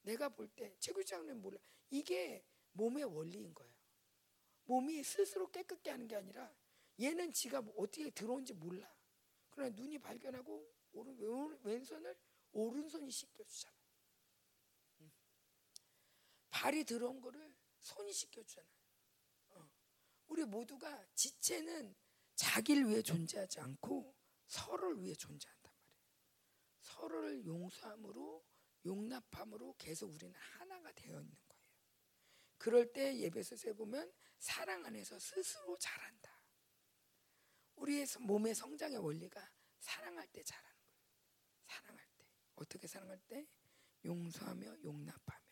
[0.02, 1.60] 내가 볼 때 최구 장로님 몰라.
[1.90, 3.74] 이게 몸의 원리인 거예요.
[4.66, 6.54] 몸이 스스로 깨끗게 하는 게 아니라
[7.00, 8.92] 얘는 지가 뭐 어떻게 들어온지 몰라.
[9.52, 12.18] 그러나 눈이 발견하고 오른, 왼손을
[12.52, 13.76] 오른손이 씻겨주잖아.
[16.56, 16.62] 응.
[16.62, 18.68] 발이 들어온 거를 손이 씻겨주잖아.
[19.50, 19.70] 어.
[20.28, 21.96] 우리 모두가 지체는
[22.36, 24.16] 자기를 위해 존재하지 않고
[24.48, 25.96] 서로를 위해 존재한단 말이에요.
[26.82, 28.46] 서로를 용서함으로
[28.86, 31.64] 용납함으로 계속 우리는 하나가 되어 있는 거예요.
[32.58, 36.42] 그럴 때 예배소에 보면 사랑 안에서 스스로 자란다.
[37.76, 41.04] 우리의 몸의 성장의 원리가 사랑할 때 자라는 거예요.
[41.66, 42.26] 사랑할 때.
[42.56, 43.48] 어떻게 사랑할 때?
[44.06, 45.45] 용서하며 용납하며.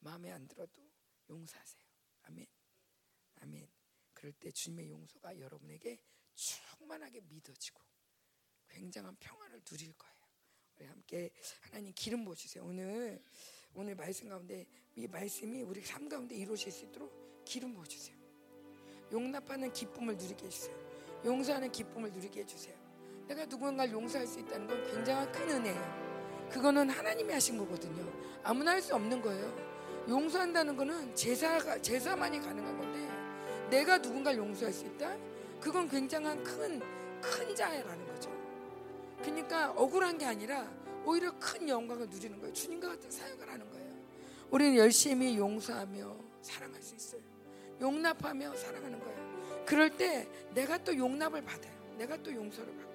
[0.00, 0.90] 마음에 안 들어도
[1.28, 1.84] 용서하세요.
[2.22, 2.46] 아멘.
[3.40, 3.68] 아멘.
[4.12, 6.00] 그럴 때 주님의 용서가 여러분에게
[6.34, 7.80] 충만하게 믿어지고
[8.68, 10.14] 굉장한 평안을 누릴 거예요.
[10.76, 11.30] 우리 함께
[11.62, 12.64] 하나님 기름 부어주세요.
[12.64, 13.22] 오늘
[13.74, 18.16] 오늘 말씀 가운데 이 말씀이 우리 삶 가운데 이루어질 수 있도록 기름 부어주세요.
[19.12, 21.22] 용납하는 기쁨을 누리게 해주세요.
[21.24, 22.76] 용서하는 기쁨을 누리게 해주세요.
[23.26, 26.48] 내가 누군가를 용서할 수 있다는 건 굉장한 큰 은혜예요.
[26.50, 28.40] 그거는 하나님이 하신 거거든요.
[28.42, 29.77] 아무나 할 수 없는 거예요.
[30.08, 33.08] 용서한다는 거는 제사가 제사만이 가능한 건데
[33.70, 35.16] 내가 누군가를 용서할 수 있다?
[35.60, 38.30] 그건 굉장한 큰 큰 자애라는 거죠.
[39.20, 40.70] 그러니까 억울한 게 아니라
[41.04, 42.52] 오히려 큰 영광을 누리는 거예요.
[42.52, 43.88] 주님과 같은 사역을 하는 거예요.
[44.50, 47.20] 우리는 열심히 용서하며 사랑할 수 있어요.
[47.80, 49.64] 용납하며 사랑하는 거예요.
[49.66, 51.72] 그럴 때 내가 또 용납을 받아요.
[51.96, 52.88] 내가 또 용서를 받고.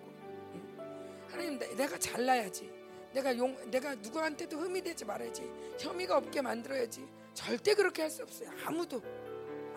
[1.30, 2.72] 하나님, 내가 잘나야지.
[3.14, 5.50] 내가 용, 내가 누구한테도 흠이 되지 말아야지.
[5.80, 7.08] 혐의가 없게 만들어야지.
[7.34, 8.50] 절대 그렇게 할 수 없어요.
[8.66, 9.02] 아무도.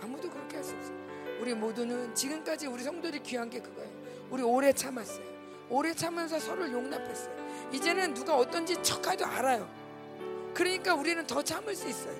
[0.01, 0.97] 아무도 그렇게 할 수 없어요.
[1.41, 3.91] 우리 모두는 지금까지 우리 성도들이 귀한 게 그거예요.
[4.31, 5.37] 우리 오래 참았어요.
[5.69, 7.71] 오래 참으면서 서로를 용납했어요.
[7.73, 9.69] 이제는 누가 어떤지 척하도 알아요.
[10.55, 12.17] 그러니까 우리는 더 참을 수 있어요.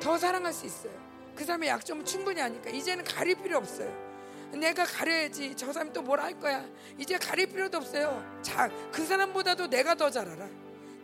[0.00, 0.92] 더 사랑할 수 있어요.
[1.34, 4.09] 그 사람의 약점은 충분히 아니까 이제는 가릴 필요 없어요.
[4.52, 6.64] 내가 가려야지 저 사람이 또 뭘 할 거야.
[6.98, 8.22] 이제 가릴 필요도 없어요.
[8.42, 10.48] 자, 그 사람보다도 내가 더 잘 알아.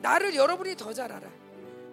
[0.00, 1.28] 나를 여러분이 더 잘 알아.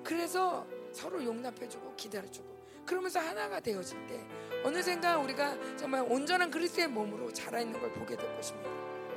[0.04, 2.54] 그래서 서로 용납해주고 기다려주고
[2.86, 4.20] 그러면서 하나가 되어질 때
[4.64, 8.70] 어느샌가 우리가 정말 온전한 그리스도의 몸으로 자라 있는 걸 보게 될 것입니다.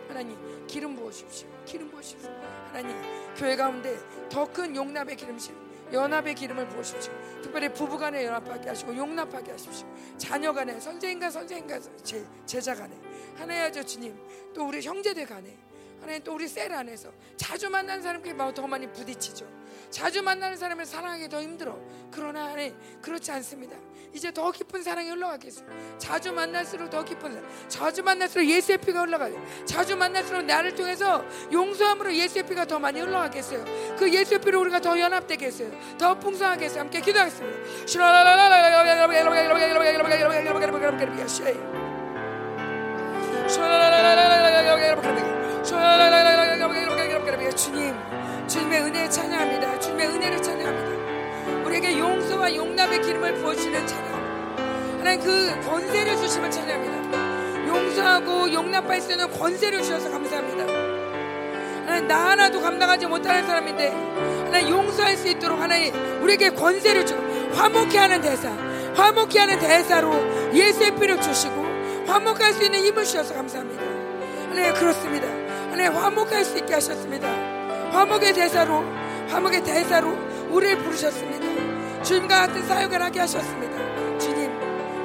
[0.08, 1.48] 하나님 기름 부으십시오.
[1.64, 2.30] 기름 부으십시오.
[2.68, 2.96] 하나님
[3.34, 3.98] 교회 가운데
[4.30, 5.54] 더 큰 용납의 기름심
[5.92, 7.12] 연합의 기름을 부으십시오.
[7.42, 9.86] 특별히 부부간에 연합하게 하시고 용납하게 하십시오.
[10.16, 12.94] 자녀간에 선생님과 선생님과 제, 제자간에
[13.36, 14.18] 하나님 아저 주님
[14.54, 15.56] 또 우리 형제들 간에
[16.00, 19.46] 하나님 또 우리 셀 안에서 자주 만나는 사람끼리 더 많이 부딪히죠.
[19.90, 21.78] 자주 만나는 사람을 사랑하기 더 힘들어.
[22.10, 23.76] 그러나 하나님 그렇지 않습니다.
[24.12, 25.66] 이제 더 깊은 사랑이 흘러가겠어요.
[25.98, 27.48] 자주 만날수록 더 깊은 사랑.
[27.68, 29.34] 자주 만날수록 예수의 피가 흘러가요.
[29.66, 33.64] 자주 만날수록 나를 통해서 용서함으로 예수의 피가 더 많이 흘러가겠어요.
[33.96, 35.70] 그 예수의 피로 우리가 더 연합되겠어요.
[35.98, 36.80] 더 풍성하겠어요.
[36.80, 37.86] 함께 기도하겠습니다.
[47.56, 47.94] 주님,
[48.46, 49.80] 주님의 은혜 찬양합니다.
[49.80, 51.64] 주님의 은혜를 찬양합니다.
[51.64, 54.96] 우리에게 용서와 용납의 기름을 부어주시는 찬양.
[54.98, 57.68] 하나님 그 권세를 주심을 찬양합니다.
[57.68, 60.64] 용서하고 용납할 수 있는 권세를 주셔서 감사합니다.
[61.86, 63.88] 하나님 나 하나도 감당하지 못하는 사람인데
[64.44, 67.22] 하나님 용서할 수 있도록 하나님 우리에게 권세를 주고
[67.54, 68.50] 화목케 하는 대사,
[68.94, 70.12] 화목케 하는 대사로
[70.52, 71.64] 예수의 피를 주시고
[72.06, 73.82] 화목할 수 있는 힘을 주셔서 감사합니다.
[74.50, 75.45] 하나님 그렇습니다.
[75.76, 77.28] 하나님 화목할 수 있게 하셨습니다.
[77.92, 78.82] 화목의 대사로
[79.28, 80.16] 화목의 대사로
[80.48, 82.02] 우리를 부르셨습니다.
[82.02, 84.18] 주님과 같은 사역을 하게 하셨습니다.
[84.18, 84.50] 주님,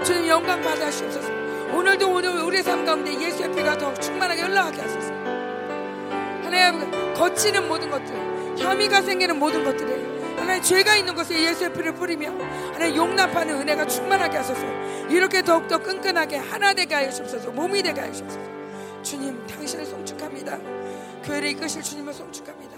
[0.01, 1.29] 주님 영광 받아주옵소서.
[1.73, 5.11] 오늘도 오늘 우리 삶 가운데 예수의 피가 더 충만하게 흘러가게 하소서.
[6.41, 8.15] 하나님 거치는 모든 것들,
[8.57, 12.31] 혐의가 생기는 모든 것들에 하나님 죄가 있는 것에 예수의 피를 뿌리며
[12.71, 14.61] 하나님 용납하는 은혜가 충만하게 하소서.
[15.09, 17.51] 이렇게 더욱더 끈끈하게 하나 되게 하여 주옵소서.
[17.51, 18.60] 몸이 되게 하여 주옵소서.
[19.03, 20.57] 주님, 당신을 송축합니다.
[21.23, 22.70] 교회를 이끄실 주님을 송축합니다.